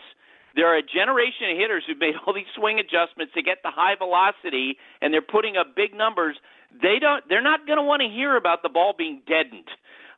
[0.54, 3.70] There are a generation of hitters who've made all these swing adjustments to get the
[3.70, 6.36] high velocity and they're putting up big numbers.
[6.70, 9.68] They don't they're not going to want to hear about the ball being deadened.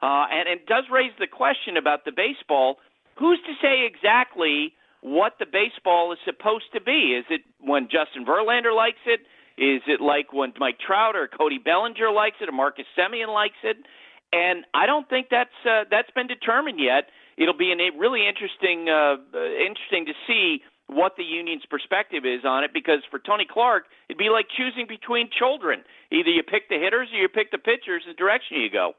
[0.02, 2.76] Uh, and it does raise the question about the baseball.
[3.18, 7.16] Who's to say exactly what the baseball is supposed to be?
[7.16, 9.20] Is it when Justin Verlander likes it?
[9.56, 13.56] Is it like when Mike Trout or Cody Bellinger likes it or Marcus Semien likes
[13.64, 13.76] it?
[14.32, 17.08] And I don't think that's uh, that's been determined yet.
[17.38, 22.64] It'll be an, really interesting uh, interesting to see what the union's perspective is on
[22.64, 25.82] it because for Tony Clark, it'd be like choosing between children.
[26.12, 28.92] Either you pick the hitters or you pick the pitchers, the direction you go.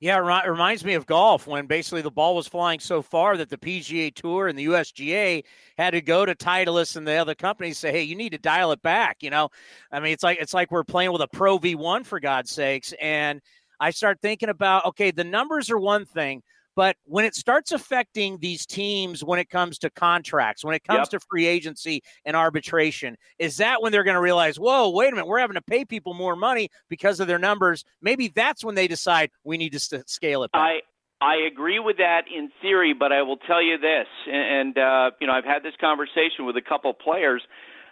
[0.00, 3.50] Yeah, it reminds me of golf when basically the ball was flying so far that
[3.50, 5.42] the PGA Tour and the USGA
[5.76, 8.70] had to go to Titleist and the other companies say, "Hey, you need to dial
[8.72, 9.48] it back." You know,
[9.90, 12.92] I mean, it's like it's like we're playing with a Pro V1 for God's sakes.
[13.00, 13.40] And
[13.80, 16.42] I start thinking about, okay, the numbers are one thing,
[16.78, 21.08] but when it starts affecting these teams when it comes to contracts, when it comes
[21.10, 21.20] yep.
[21.20, 25.10] to free agency and arbitration, is that when they're going to realize, whoa, wait a
[25.10, 27.84] minute, we're having to pay people more money because of their numbers?
[28.00, 30.60] Maybe that's when they decide we need to st- scale it back.
[30.60, 30.80] I-
[31.20, 35.26] I agree with that in theory, but I will tell you this, and uh, you
[35.26, 37.42] know I've had this conversation with a couple players.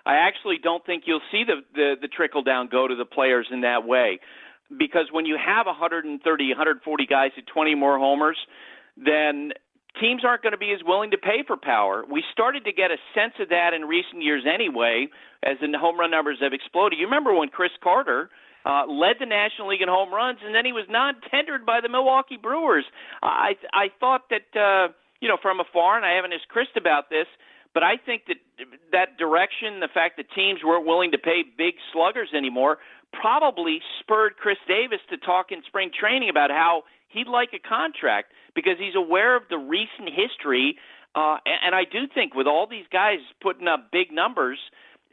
[0.07, 3.49] I actually don't think you'll see the, the the trickle down go to the players
[3.51, 4.21] in that way,
[4.79, 8.39] because when you have 130, 140 guys at 20 more homers,
[8.97, 9.53] then
[10.01, 12.05] teams aren't going to be as willing to pay for power.
[12.11, 15.09] We started to get a sense of that in recent years anyway,
[15.43, 16.99] as the home run numbers have exploded.
[16.99, 18.31] You remember when Chris Carter
[18.65, 21.89] uh, led the National League in home runs, and then he was non-tendered by the
[21.89, 22.85] Milwaukee Brewers.
[23.23, 27.09] I I thought that uh, you know from afar, and I haven't asked Chris about
[27.09, 27.27] this,
[27.73, 28.37] but I think that
[28.93, 32.79] that direction, the fact that teams weren't willing to pay big sluggers anymore,
[33.13, 38.33] probably spurred Chris Davis to talk in spring training about how he'd like a contract
[38.55, 40.79] because he's aware of the recent history.
[41.15, 44.59] Uh, and, and I do think with all these guys putting up big numbers,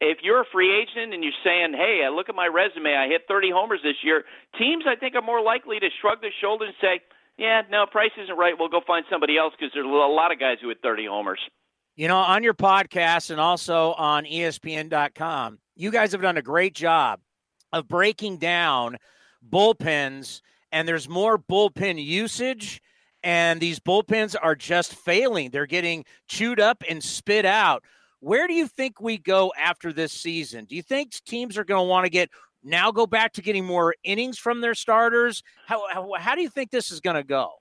[0.01, 3.23] if you're a free agent and you're saying, "Hey, look at my resume, I hit
[3.27, 4.25] 30 homers this year,"
[4.57, 7.01] teams I think are more likely to shrug their shoulders and say,
[7.37, 8.53] yeah, no, price isn't right.
[8.57, 11.39] We'll go find somebody else because there's a lot of guys who hit 30 homers.
[11.95, 16.73] You know, on your podcast and also on ESPN.com, you guys have done a great
[16.73, 17.19] job
[17.71, 18.97] of breaking down
[19.47, 20.41] bullpens,
[20.73, 22.81] and there's more bullpen usage,
[23.21, 25.51] and these bullpens are just failing.
[25.51, 27.83] They're getting chewed up and spit out.
[28.19, 30.65] Where do you think we go after this season?
[30.65, 32.29] Do you think teams are going to want to get
[32.63, 35.43] now go back to getting more innings from their starters?
[35.67, 37.51] How, how, how do you think this is going to go?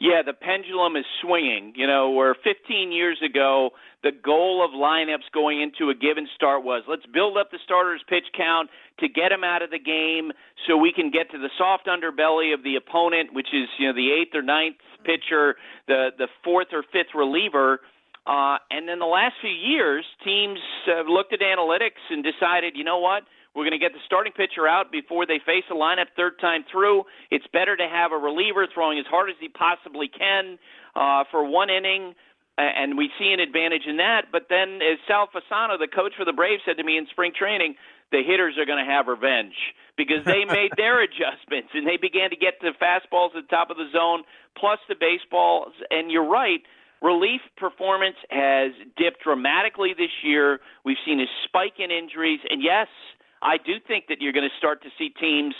[0.00, 1.72] Yeah, the pendulum is swinging.
[1.76, 3.70] You know, where 15 years ago,
[4.02, 8.02] the goal of lineups going into a given start was let's build up the starters'
[8.08, 8.70] pitch count
[9.00, 10.30] to get them out of the game
[10.66, 13.94] so we can get to the soft underbelly of the opponent, which is, you know,
[13.94, 15.56] the eighth or ninth pitcher,
[15.88, 17.80] the, the fourth or fifth reliever.
[18.26, 22.84] Uh, and then the last few years, teams have looked at analytics and decided, you
[22.84, 23.24] know what?
[23.54, 26.64] We're going to get the starting pitcher out before they face a lineup third time
[26.70, 27.04] through.
[27.30, 30.58] It's better to have a reliever throwing as hard as he possibly can
[30.96, 32.14] uh, for one inning,
[32.58, 34.26] and we see an advantage in that.
[34.32, 37.32] But then, as Sal Fasano, the coach for the Braves, said to me in spring
[37.36, 37.76] training,
[38.14, 39.58] the hitters are going to have revenge
[39.98, 43.70] because they made their adjustments and they began to get the fastballs at the top
[43.70, 44.22] of the zone
[44.56, 45.74] plus the baseballs.
[45.90, 46.62] And you're right
[47.02, 50.60] relief performance has dipped dramatically this year.
[50.84, 52.88] We've seen a spike in injuries, and yes,
[53.42, 55.54] I do think that you're going to start to see teams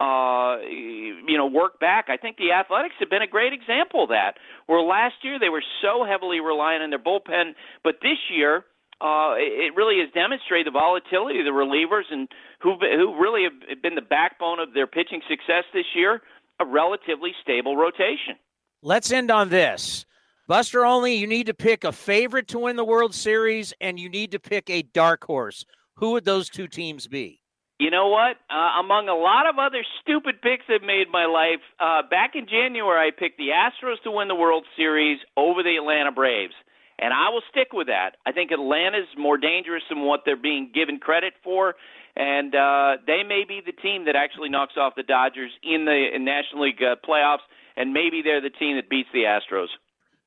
[0.00, 2.06] uh, you know, work back.
[2.08, 4.34] I think the Athletics have been a great example of that.
[4.66, 8.64] Where last year they were so heavily reliant on their bullpen, but this year
[9.00, 12.28] uh, it really has demonstrated the volatility of the relievers and
[12.60, 16.22] who who really have been the backbone of their pitching success this year.
[16.60, 18.36] A relatively stable rotation.
[18.80, 20.06] Let's end on this.
[20.46, 24.08] Buster Olney, you need to pick a favorite to win the World Series, and you
[24.08, 25.64] need to pick a dark horse
[25.96, 27.40] who would those two teams be?
[27.78, 28.36] You know what?
[28.48, 32.32] Uh, among a lot of other stupid picks I've made in my life, uh, back
[32.34, 36.54] in January, I picked the Astros to win the World Series over the Atlanta Braves.
[36.98, 38.16] And I will stick with that.
[38.24, 41.74] I think Atlanta's more dangerous than what they're being given credit for.
[42.16, 46.06] And uh, they may be the team that actually knocks off the Dodgers in the
[46.14, 47.42] in National League uh, playoffs.
[47.76, 49.66] And maybe they're the team that beats the Astros.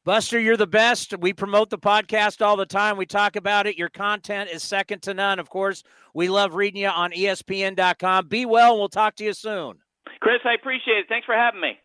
[0.04, 1.18] Buster, you're the best.
[1.18, 2.96] We promote the podcast all the time.
[2.96, 3.78] We talk about it.
[3.78, 5.38] Your content is second to none.
[5.38, 8.28] Of course, we love reading you on ESPN.com.
[8.28, 8.72] Be well.
[8.72, 9.80] And we'll talk to you soon.
[10.22, 11.06] Chris, I appreciate it.
[11.10, 11.78] Thanks for having me.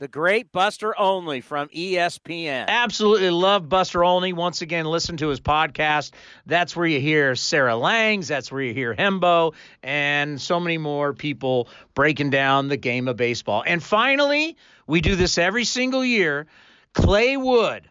[0.00, 2.66] The great Buster Olney from ESPN.
[2.66, 4.32] Absolutely love Buster Olney.
[4.32, 6.10] Once again, listen to his podcast.
[6.46, 8.26] That's where you hear Sarah Langs.
[8.26, 13.16] That's where you hear Hembo and so many more people breaking down the game of
[13.16, 13.62] baseball.
[13.64, 14.56] And finally,
[14.88, 16.48] we do this every single year.
[16.92, 17.88] Clay Wood,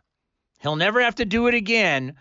[0.60, 2.16] he'll never have to do it again.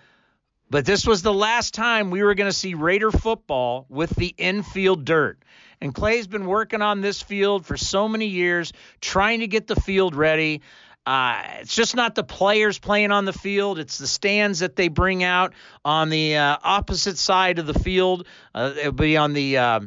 [0.71, 4.33] But this was the last time we were going to see Raider football with the
[4.39, 5.43] infield dirt.
[5.83, 9.75] And Clay's been working on this field for so many years, trying to get the
[9.75, 10.63] field ready.
[11.05, 14.87] Uh, it's just not the players playing on the field; it's the stands that they
[14.87, 15.55] bring out
[15.85, 18.29] on the uh, opposite side of the field.
[18.55, 19.81] Uh, it'll be on the uh,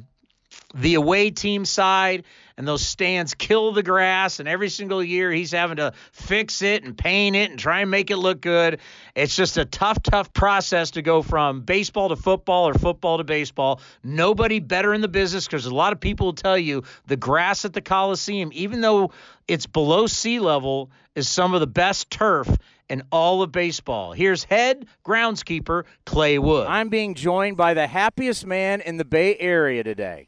[0.75, 2.25] the away team side
[2.57, 6.83] and those stands kill the grass and every single year he's having to fix it
[6.83, 8.79] and paint it and try and make it look good
[9.15, 13.23] it's just a tough tough process to go from baseball to football or football to
[13.23, 17.17] baseball nobody better in the business because a lot of people will tell you the
[17.17, 19.11] grass at the coliseum even though
[19.47, 22.49] it's below sea level is some of the best turf
[22.87, 24.11] in all of baseball.
[24.11, 26.67] Here's head groundskeeper Clay Wood.
[26.67, 30.27] I'm being joined by the happiest man in the Bay Area today.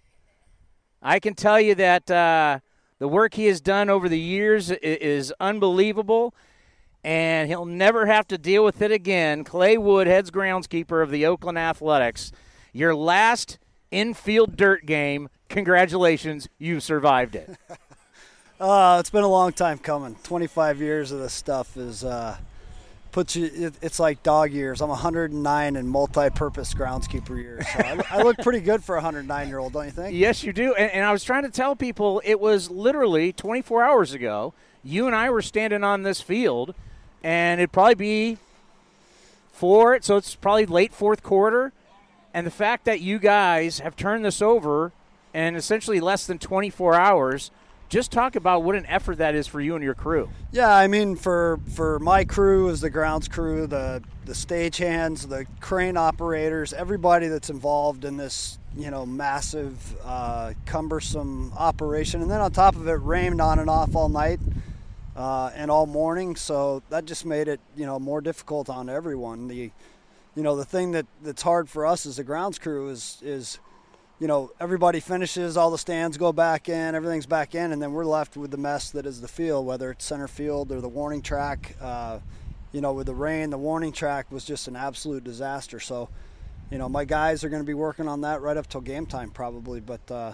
[1.01, 2.59] I can tell you that uh,
[2.99, 6.33] the work he has done over the years is unbelievable,
[7.03, 9.43] and he'll never have to deal with it again.
[9.43, 12.31] Clay Wood, heads groundskeeper of the Oakland Athletics.
[12.73, 13.59] Your last
[13.91, 15.29] infield dirt game.
[15.49, 17.57] Congratulations, you survived it.
[18.59, 20.15] uh, it's been a long time coming.
[20.23, 22.37] 25 years of this stuff is uh,
[23.17, 23.45] puts you.
[23.51, 24.79] It, it's like dog years.
[24.79, 27.65] I'm 109 in multi-purpose groundskeeper years.
[27.67, 30.15] So I, I, look pretty good for a 109 year old, don't you think?
[30.15, 30.75] Yes, you do.
[30.75, 34.53] And, and I was trying to tell people it was literally 24 hours ago.
[34.83, 36.75] You and I were standing on this field,
[37.23, 38.37] and it'd probably be
[39.51, 39.99] four.
[40.03, 41.73] So it's probably late fourth quarter.
[42.35, 44.91] And the fact that you guys have turned this over
[45.33, 47.49] in essentially less than 24 hours
[47.89, 50.29] just talk about what an effort that is for you and your crew.
[50.51, 55.45] Yeah, I mean, for for my crew as the grounds crew, the the stagehands, the
[55.61, 62.41] crane operators, everybody that's involved in this, you know, massive, uh, cumbersome operation, and then
[62.41, 64.39] on top of it, rained on and off all night
[65.15, 69.47] uh, and all morning, so that just made it, you know, more difficult on everyone.
[69.47, 69.71] The,
[70.35, 73.59] you know, the thing that that's hard for us as the grounds crew is is
[74.19, 77.91] you know, everybody finishes, all the stands go back in, everything's back in, and then
[77.91, 80.89] we're left with the mess that is the field, whether it's center field or the
[80.89, 81.75] warning track.
[81.79, 82.19] Uh,
[82.71, 85.79] you know, with the rain, the warning track was just an absolute disaster.
[85.79, 86.09] So,
[86.71, 89.05] you know, my guys are going to be working on that right up till game
[89.05, 89.79] time probably.
[89.79, 90.33] But uh,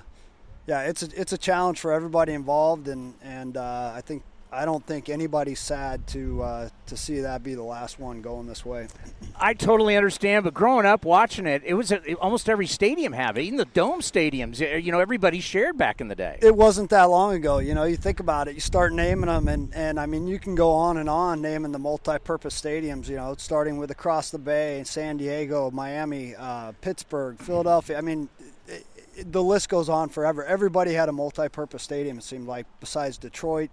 [0.66, 4.24] yeah, it's a, it's a challenge for everybody involved, and and uh, I think
[4.54, 8.46] I don't think anybody's sad to uh, to see that be the last one going
[8.46, 8.88] this way.
[9.36, 13.38] I totally understand, but growing up watching it, it was a, almost every stadium have
[13.38, 13.42] it.
[13.42, 16.38] Even the dome stadiums, you know, everybody shared back in the day.
[16.42, 17.58] It wasn't that long ago.
[17.58, 20.38] You know, you think about it, you start naming them, and and I mean, you
[20.38, 23.10] can go on and on naming the multi-purpose stadiums.
[23.10, 27.98] You know, starting with across the bay, San Diego, Miami, uh, Pittsburgh, Philadelphia.
[27.98, 28.30] I mean.
[28.68, 28.86] It,
[29.16, 30.44] it, the list goes on forever.
[30.44, 32.18] Everybody had a multi-purpose stadium.
[32.18, 33.70] It seemed like, besides Detroit,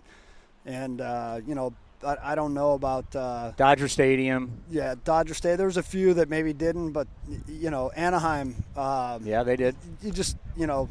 [0.66, 1.72] and uh, you know
[2.04, 4.62] I, I, don't know about uh, Dodger Stadium.
[4.70, 5.58] Yeah, Dodger Stadium.
[5.58, 7.08] There was a few that maybe didn't, but
[7.48, 8.54] you know Anaheim.
[8.76, 9.76] Um, yeah, they did.
[10.02, 10.88] You just you know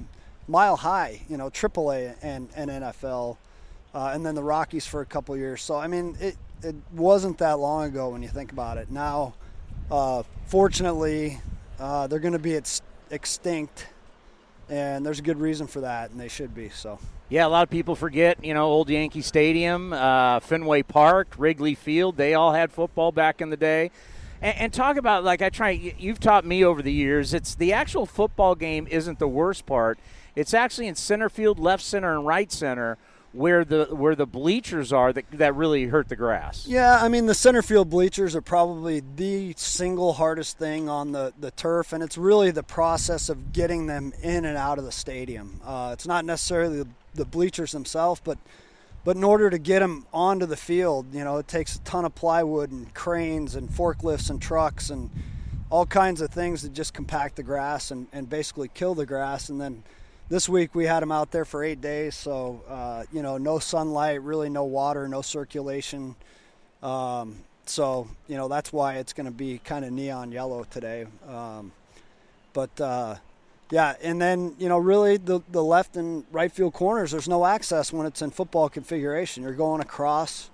[0.47, 1.21] mile high.
[1.29, 3.37] You know AAA and and NFL,
[3.93, 5.61] uh, and then the Rockies for a couple years.
[5.61, 8.91] So I mean it it wasn't that long ago when you think about it.
[8.91, 9.33] Now,
[9.89, 11.39] uh, fortunately,
[11.79, 13.87] uh, they're going to be ex- extinct,
[14.67, 16.69] and there's a good reason for that, and they should be.
[16.69, 16.99] So.
[17.29, 21.75] Yeah, a lot of people forget, you know, old Yankee Stadium, uh, Fenway Park, Wrigley
[21.75, 22.17] Field.
[22.17, 23.91] They all had football back in the day.
[24.41, 27.71] And, and, talk about, like I try, you've taught me over the years, it's the
[27.71, 29.99] actual football game isn't the worst part.
[30.35, 32.97] It's actually in center field, left center, and right center
[33.31, 36.65] where the where the bleachers are that that really hurt the grass.
[36.67, 41.33] Yeah, I mean the center field bleachers are probably the single hardest thing on the
[41.39, 44.91] the turf, and it's really the process of getting them in and out of the
[44.91, 45.61] stadium.
[45.63, 46.87] Uh, it's not necessarily the
[47.19, 48.39] the bleachers themselves, but
[49.05, 52.03] but in order to get them onto the field, you know, it takes a ton
[52.03, 55.09] of plywood and cranes and forklifts and trucks and
[55.69, 59.49] all kinds of things that just compact the grass and, and basically kill the grass.
[59.49, 59.83] And then
[60.27, 63.59] this week we had them out there for eight days, so uh, you know, no
[63.59, 66.15] sunlight, really no water, no circulation.
[66.83, 71.05] Um, so you know that's why it's going to be kind of neon yellow today.
[71.27, 71.71] Um,
[72.53, 73.15] but uh,
[73.71, 77.11] yeah, and then you know, really the the left and right field corners.
[77.11, 79.43] There's no access when it's in football configuration.
[79.43, 80.49] You're going across,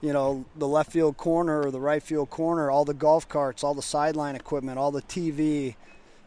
[0.00, 2.70] you know, the left field corner or the right field corner.
[2.70, 5.76] All the golf carts, all the sideline equipment, all the TV.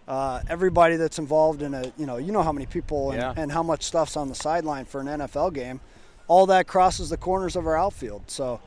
[0.07, 3.33] Uh, everybody that's involved in a, you know, you know how many people and, yeah.
[3.37, 5.79] and how much stuff's on the sideline for an NFL game.
[6.27, 8.23] All that crosses the corners of our outfield.
[8.25, 8.59] So,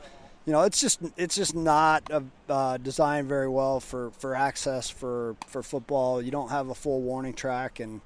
[0.46, 2.10] you know, it's just it's just not
[2.48, 6.20] uh, designed very well for, for access for, for football.
[6.20, 8.00] You don't have a full warning track, and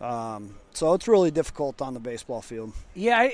[0.00, 2.72] um, so it's really difficult on the baseball field.
[2.94, 3.28] Yeah,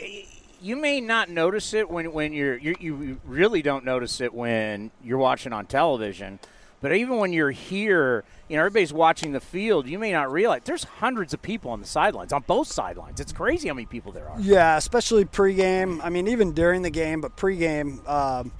[0.60, 4.90] you may not notice it when when you're, you're you really don't notice it when
[5.02, 6.38] you're watching on television.
[6.84, 10.60] But even when you're here, you know, everybody's watching the field, you may not realize
[10.66, 13.20] there's hundreds of people on the sidelines, on both sidelines.
[13.20, 14.38] It's crazy how many people there are.
[14.38, 16.02] Yeah, especially pregame.
[16.04, 18.52] I mean, even during the game, but pregame, um,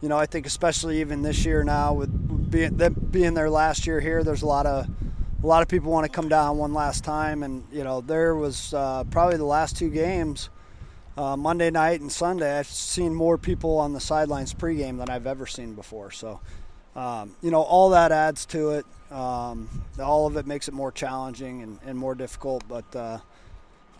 [0.00, 3.88] you know, I think especially even this year now with being, them being their last
[3.88, 4.88] year here, there's a lot of
[5.42, 8.36] a lot of people want to come down one last time, and you know, there
[8.36, 10.48] was uh, probably the last two games.
[11.16, 15.26] Uh, Monday night and Sunday, I've seen more people on the sidelines pregame than I've
[15.26, 16.12] ever seen before.
[16.12, 16.38] So,
[16.96, 18.86] um, you know, all that adds to it.
[19.10, 19.68] Um,
[20.00, 22.64] all of it makes it more challenging and, and more difficult.
[22.68, 23.18] But, uh,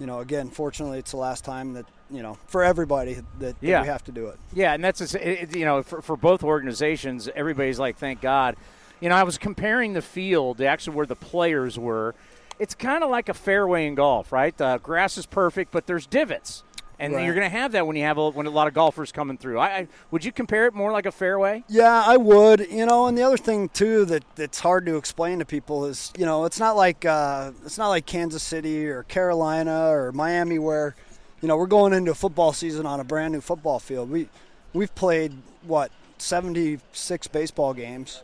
[0.01, 3.57] you know, again, fortunately, it's the last time that, you know, for everybody that, that
[3.61, 3.83] yeah.
[3.83, 4.39] we have to do it.
[4.53, 8.57] Yeah, and that's, it, you know, for, for both organizations, everybody's like, thank God.
[9.01, 12.15] You know, I was comparing the field, actually where the players were.
[12.59, 14.57] It's kind of like a fairway in golf, right?
[14.57, 16.63] The grass is perfect, but there's divots
[16.99, 17.25] and Right.
[17.25, 19.37] you're going to have that when you have a, when a lot of golfers coming
[19.37, 19.59] through.
[19.59, 21.65] I, I would you compare it more like a fairway?
[21.69, 22.67] Yeah, I would.
[22.71, 26.13] You know, and the other thing too that that's hard to explain to people is,
[26.17, 30.59] you know, it's not like uh, it's not like Kansas City or Carolina or Miami
[30.59, 30.95] where,
[31.41, 34.11] you know, we're going into a football season on a brand new football field.
[34.11, 34.29] We
[34.73, 35.33] we've played
[35.63, 38.23] what 76 baseball games.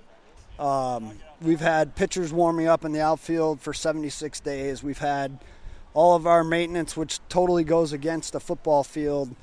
[0.58, 4.82] Um, we've had pitchers warming up in the outfield for 76 days.
[4.82, 5.38] We've had
[5.94, 9.34] all of our maintenance, which totally goes against the football field.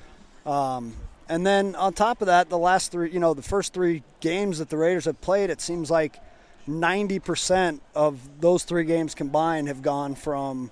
[0.46, 0.94] Um,
[1.30, 4.60] and then on top of that, the last three, you know, the first three games
[4.60, 6.22] that the Raiders have played, it seems like
[6.68, 10.72] 90% of those three games combined have gone from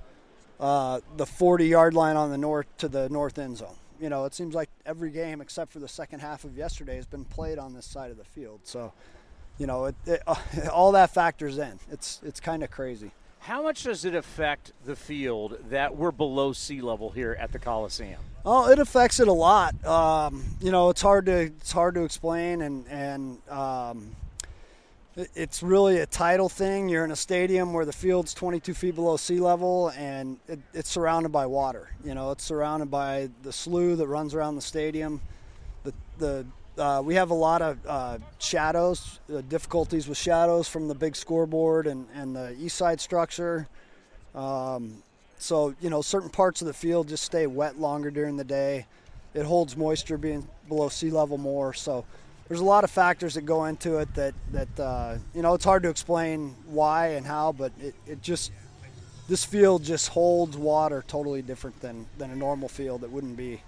[0.59, 3.75] uh, the 40 yard line on the north to the north end zone.
[3.99, 7.05] You know, it seems like every game except for the second half of yesterday has
[7.05, 8.61] been played on this side of the field.
[8.63, 8.91] So,
[9.57, 10.21] you know, it, it,
[10.71, 11.79] all that factors in.
[11.91, 13.11] It's it's kind of crazy.
[13.45, 17.59] How much does it affect the field that we're below sea level here at the
[17.59, 18.19] Coliseum?
[18.43, 19.85] Oh, it affects it a lot.
[19.85, 24.15] Um, you know, it's hard to it's hard to explain, and and um,
[25.35, 26.89] it's really a tidal thing.
[26.89, 30.89] You're in a stadium where the field's 22 feet below sea level, and it, it's
[30.89, 31.91] surrounded by water.
[32.03, 35.21] You know, it's surrounded by the slough that runs around the stadium.
[35.83, 36.45] The the
[36.77, 41.15] uh, we have a lot of uh, shadows, uh, difficulties with shadows from the big
[41.15, 43.67] scoreboard and, and the east side structure.
[44.33, 45.01] Um,
[45.37, 48.85] so you know, certain parts of the field just stay wet longer during the day.
[49.33, 51.73] It holds moisture being below sea level more.
[51.73, 52.05] So
[52.47, 55.65] there's a lot of factors that go into it that that uh, you know it's
[55.65, 58.51] hard to explain why and how, but it, it just
[59.27, 63.61] this field just holds water totally different than than a normal field that wouldn't be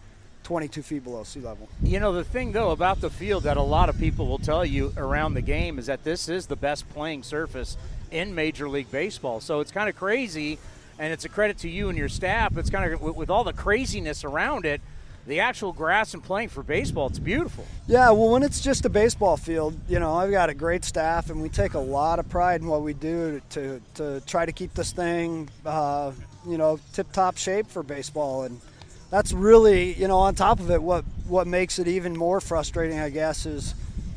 [0.48, 1.68] 22 feet below sea level.
[1.84, 4.66] You know the thing though about the field that a lot of people will tell
[4.66, 7.76] you around the game is that this is the best playing surface
[8.12, 9.42] in Major League Baseball.
[9.42, 10.58] So it's kind of crazy,
[11.00, 12.58] and it's a credit to you and your staff.
[12.58, 14.80] It's kind of with all the craziness around it
[15.26, 17.66] the actual grass and playing for baseball, it's beautiful.
[17.86, 21.30] Yeah, well, when it's just a baseball field, you know, I've got a great staff,
[21.30, 24.54] and we take a lot of pride in what we do to to try to
[24.54, 26.14] keep this thing, uh,
[26.48, 28.62] you know, tip top shape for baseball, and
[29.10, 33.00] that's really, you know, on top of it, what what makes it even more frustrating,
[33.00, 33.74] I guess, is.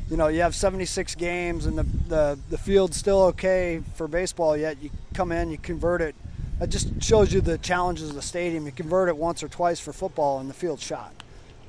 [0.09, 4.57] You know, you have 76 games and the, the, the field's still okay for baseball,
[4.57, 6.15] yet you come in, you convert it
[6.61, 8.67] that just shows you the challenges of the stadium.
[8.67, 11.11] You convert it once or twice for football, and the field's shot.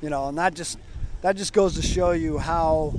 [0.02, 0.78] You know, and that just
[1.22, 2.92] that just goes to show you how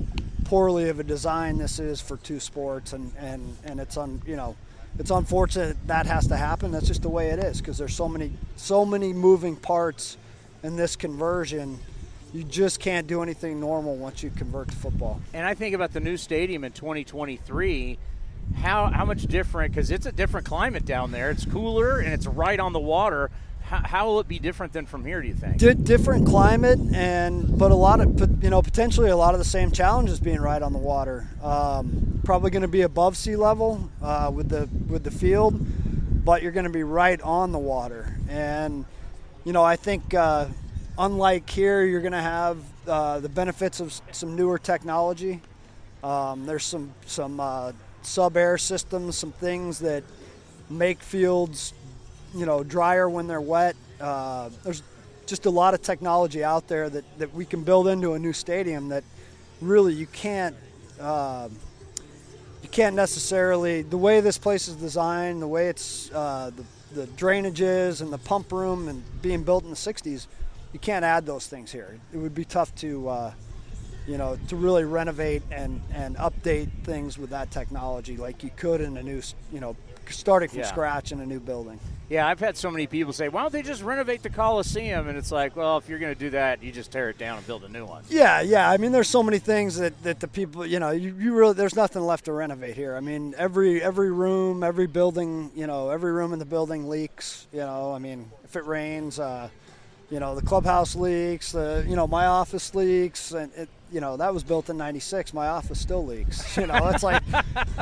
[0.45, 4.35] poorly of a design this is for two sports, and and and it's on you
[4.35, 4.55] know
[4.99, 6.71] it's unfortunate that has to happen.
[6.71, 10.17] That's just the way it is because there's so many so many moving parts
[10.63, 11.79] in this conversion.
[12.33, 15.21] You just can't do anything normal once you convert to football.
[15.33, 17.97] And I think about the new stadium in 2023
[18.55, 19.73] how how much different?
[19.73, 21.29] Because it's a different climate down there.
[21.31, 23.31] It's cooler and it's right on the water.
[23.63, 25.21] How, how will it be different than from here?
[25.21, 25.57] Do you think?
[25.57, 29.45] D- different climate, and but a lot of you know potentially a lot of the
[29.45, 31.27] same challenges being right on the water.
[31.41, 35.55] Um, probably going to be above sea level uh, with the with the field,
[36.25, 38.15] but you're going to be right on the water.
[38.29, 38.85] And
[39.45, 40.47] you know I think uh,
[40.97, 42.57] unlike here, you're going to have
[42.87, 45.41] uh, the benefits of some newer technology.
[46.03, 47.71] Um, there's some some uh,
[48.03, 50.03] SubAir systems, some things that
[50.69, 51.73] make fields,
[52.33, 53.75] you know, drier when they're wet.
[53.99, 54.83] Uh, there's
[55.25, 58.33] just a lot of technology out there that, that we can build into a new
[58.33, 59.03] stadium that
[59.61, 60.55] really you can't
[60.99, 61.47] uh,
[62.61, 67.07] you can't necessarily the way this place is designed, the way it's uh, the, the
[67.13, 70.27] drainage is and the pump room and being built in the 60s,
[70.73, 71.97] you can't add those things here.
[72.13, 73.33] It would be tough to uh,
[74.07, 78.81] you know, to really renovate and, and update things with that technology like you could
[78.81, 79.21] in a new,
[79.51, 79.75] you know,
[80.11, 80.65] starting from yeah.
[80.65, 81.79] scratch in a new building.
[82.09, 85.17] Yeah, I've had so many people say, "Why don't they just renovate the Coliseum?" And
[85.17, 87.47] it's like, well, if you're going to do that, you just tear it down and
[87.47, 88.03] build a new one.
[88.09, 88.69] Yeah, yeah.
[88.69, 91.53] I mean, there's so many things that, that the people, you know, you, you really
[91.53, 92.95] there's nothing left to renovate here.
[92.95, 97.47] I mean, every every room, every building, you know, every room in the building leaks.
[97.51, 99.49] You know, I mean, if it rains, uh,
[100.11, 104.17] you know, the clubhouse leaks, the you know, my office leaks, and it, you know
[104.17, 105.33] that was built in '96.
[105.33, 106.57] My office still leaks.
[106.63, 107.23] You know, it's like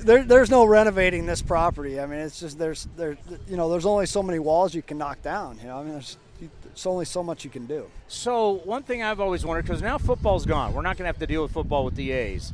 [0.00, 2.00] there, there's no renovating this property.
[2.00, 3.16] I mean, it's just there's there
[3.48, 5.58] you know there's only so many walls you can knock down.
[5.60, 7.86] You know, I mean there's there's only so much you can do.
[8.06, 11.18] So one thing I've always wondered because now football's gone, we're not going to have
[11.18, 12.52] to deal with football with the A's.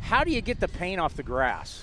[0.00, 1.82] How do you get the paint off the grass?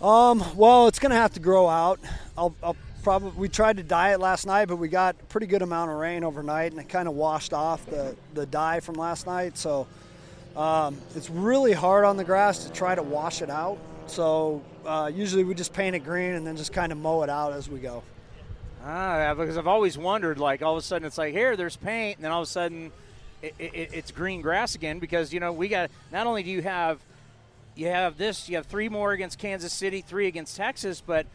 [0.00, 2.00] Um, well, it's going to have to grow out.
[2.36, 5.46] I'll, I'll probably we tried to dye it last night, but we got a pretty
[5.46, 8.94] good amount of rain overnight, and it kind of washed off the the dye from
[8.94, 9.58] last night.
[9.58, 9.86] So
[10.56, 13.78] um, it's really hard on the grass to try to wash it out.
[14.06, 17.30] So uh, usually we just paint it green and then just kind of mow it
[17.30, 18.02] out as we go.
[18.84, 22.18] Ah, because I've always wondered, like all of a sudden it's like here, there's paint,
[22.18, 22.92] and then all of a sudden
[23.42, 26.62] it, it, it's green grass again because you know we got not only do you
[26.62, 27.00] have
[27.74, 31.26] you have this, you have three more against Kansas City, three against Texas, but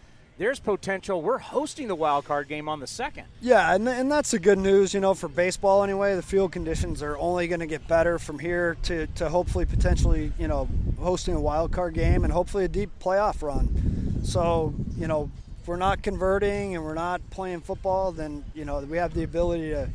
[0.41, 1.21] there's potential.
[1.21, 3.25] We're hosting the wild card game on the second.
[3.41, 6.15] Yeah, and, and that's the good news, you know, for baseball anyway.
[6.15, 10.33] The field conditions are only going to get better from here to, to hopefully potentially,
[10.39, 10.67] you know,
[10.99, 14.21] hosting a wild card game and hopefully a deep playoff run.
[14.23, 15.29] So, you know,
[15.61, 19.21] if we're not converting and we're not playing football, then, you know, we have the
[19.21, 19.89] ability to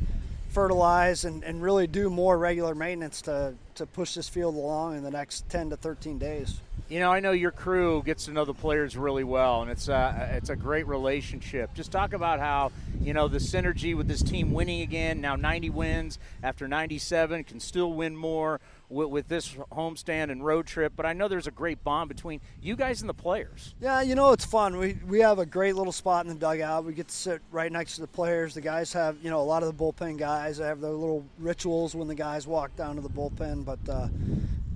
[0.47, 5.03] fertilize and, and really do more regular maintenance to, to push this field along in
[5.03, 6.61] the next 10 to 13 days.
[6.89, 9.89] You know, I know your crew gets to know the players really well, and it's
[9.89, 11.73] a it's a great relationship.
[11.73, 12.71] Just talk about how
[13.01, 15.19] you know the synergy with this team winning again.
[15.19, 20.65] Now 90 wins after 97, can still win more with, with this homestand and road
[20.65, 20.93] trip.
[20.95, 23.75] But I know there's a great bond between you guys and the players.
[23.81, 24.77] Yeah, you know it's fun.
[24.77, 26.85] We we have a great little spot in the dugout.
[26.85, 28.53] We get to sit right next to the players.
[28.53, 31.95] The guys have you know a lot of the bullpen guys have their little rituals
[31.95, 33.79] when the guys walk down to the bullpen, but.
[33.87, 34.07] Uh,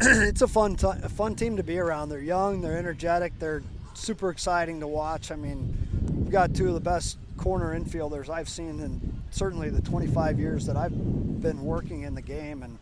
[0.04, 2.10] it's a fun t- a fun team to be around.
[2.10, 3.62] They're young, they're energetic, they're
[3.94, 5.32] super exciting to watch.
[5.32, 5.78] I mean,
[6.16, 10.66] we've got two of the best corner infielders I've seen in certainly the 25 years
[10.66, 10.92] that I've
[11.42, 12.64] been working in the game.
[12.64, 12.80] And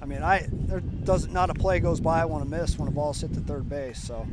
[0.00, 2.88] I mean, I there doesn't not a play goes by I want to miss when
[2.88, 4.02] a ball's hit to third base.
[4.02, 4.26] So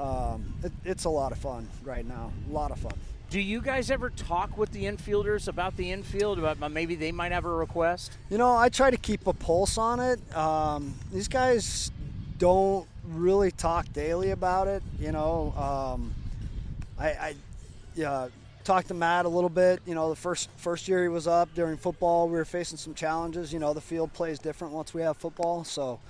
[0.00, 2.32] um, it, it's a lot of fun right now.
[2.50, 2.98] A lot of fun.
[3.30, 6.38] Do you guys ever talk with the infielders about the infield?
[6.38, 8.16] About maybe they might have a request?
[8.30, 10.34] You know, I try to keep a pulse on it.
[10.34, 11.90] Um, these guys
[12.38, 14.82] don't really talk daily about it.
[14.98, 16.14] You know, um,
[16.98, 17.34] I, I
[17.94, 18.28] yeah,
[18.64, 19.82] talked to Matt a little bit.
[19.84, 22.94] You know, the first first year he was up during football, we were facing some
[22.94, 23.52] challenges.
[23.52, 25.64] You know, the field plays different once we have football.
[25.64, 26.00] So,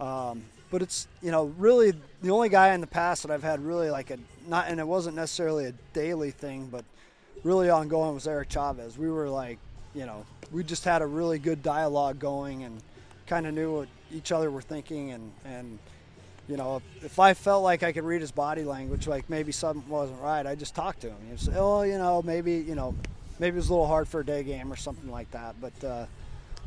[0.00, 0.44] um,
[0.74, 3.90] but it's you know really the only guy in the past that I've had really
[3.90, 4.18] like a
[4.48, 6.84] not, and it wasn't necessarily a daily thing, but
[7.44, 8.98] really ongoing was Eric Chavez.
[8.98, 9.60] We were like,
[9.94, 12.82] you know, we just had a really good dialogue going and
[13.28, 15.78] kind of knew what each other were thinking and and
[16.48, 19.88] you know, if I felt like I could read his body language, like maybe something
[19.88, 21.16] wasn't right, I just talked to him.
[21.30, 22.96] He'd say, "Oh, you know, maybe you know,
[23.38, 25.84] maybe it was a little hard for a day game or something like that." But
[25.84, 26.06] uh,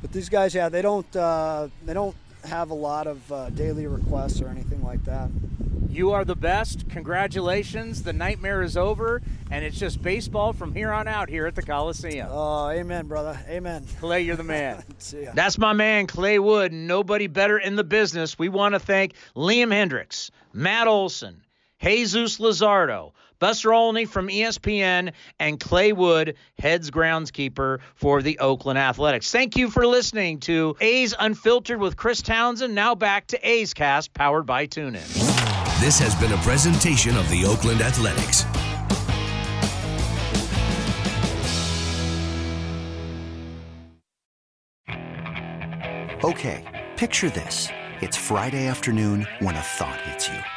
[0.02, 3.88] but these guys, yeah, they don't uh, they don't have a lot of uh, daily
[3.88, 5.30] requests or anything like that.
[5.90, 6.90] You are the best.
[6.90, 8.04] Congratulations.
[8.04, 11.64] The nightmare is over, and it's just baseball from here on out here at the
[11.64, 12.28] Coliseum.
[12.30, 13.40] Oh, amen, brother.
[13.48, 13.86] Amen.
[14.00, 14.84] Clay, you're the man.
[14.98, 15.32] See ya.
[15.34, 16.74] That's my man, Clay Wood.
[16.74, 18.38] Nobody better in the business.
[18.38, 21.42] We want to thank Liam Hendriks, Matt Olson,
[21.82, 29.32] Jesus Luzardo, Buster Olney from ESPN, and Clay Wood, heads groundskeeper for the Oakland Athletics.
[29.32, 32.74] Thank you for listening to A's Unfiltered with Chris Townsend.
[32.74, 35.08] Now back to A's Cast, powered by TuneIn.
[35.80, 38.44] This has been a presentation of the Oakland Athletics.
[46.24, 47.70] Okay, picture this.
[48.02, 50.57] It's Friday afternoon when a thought hits you.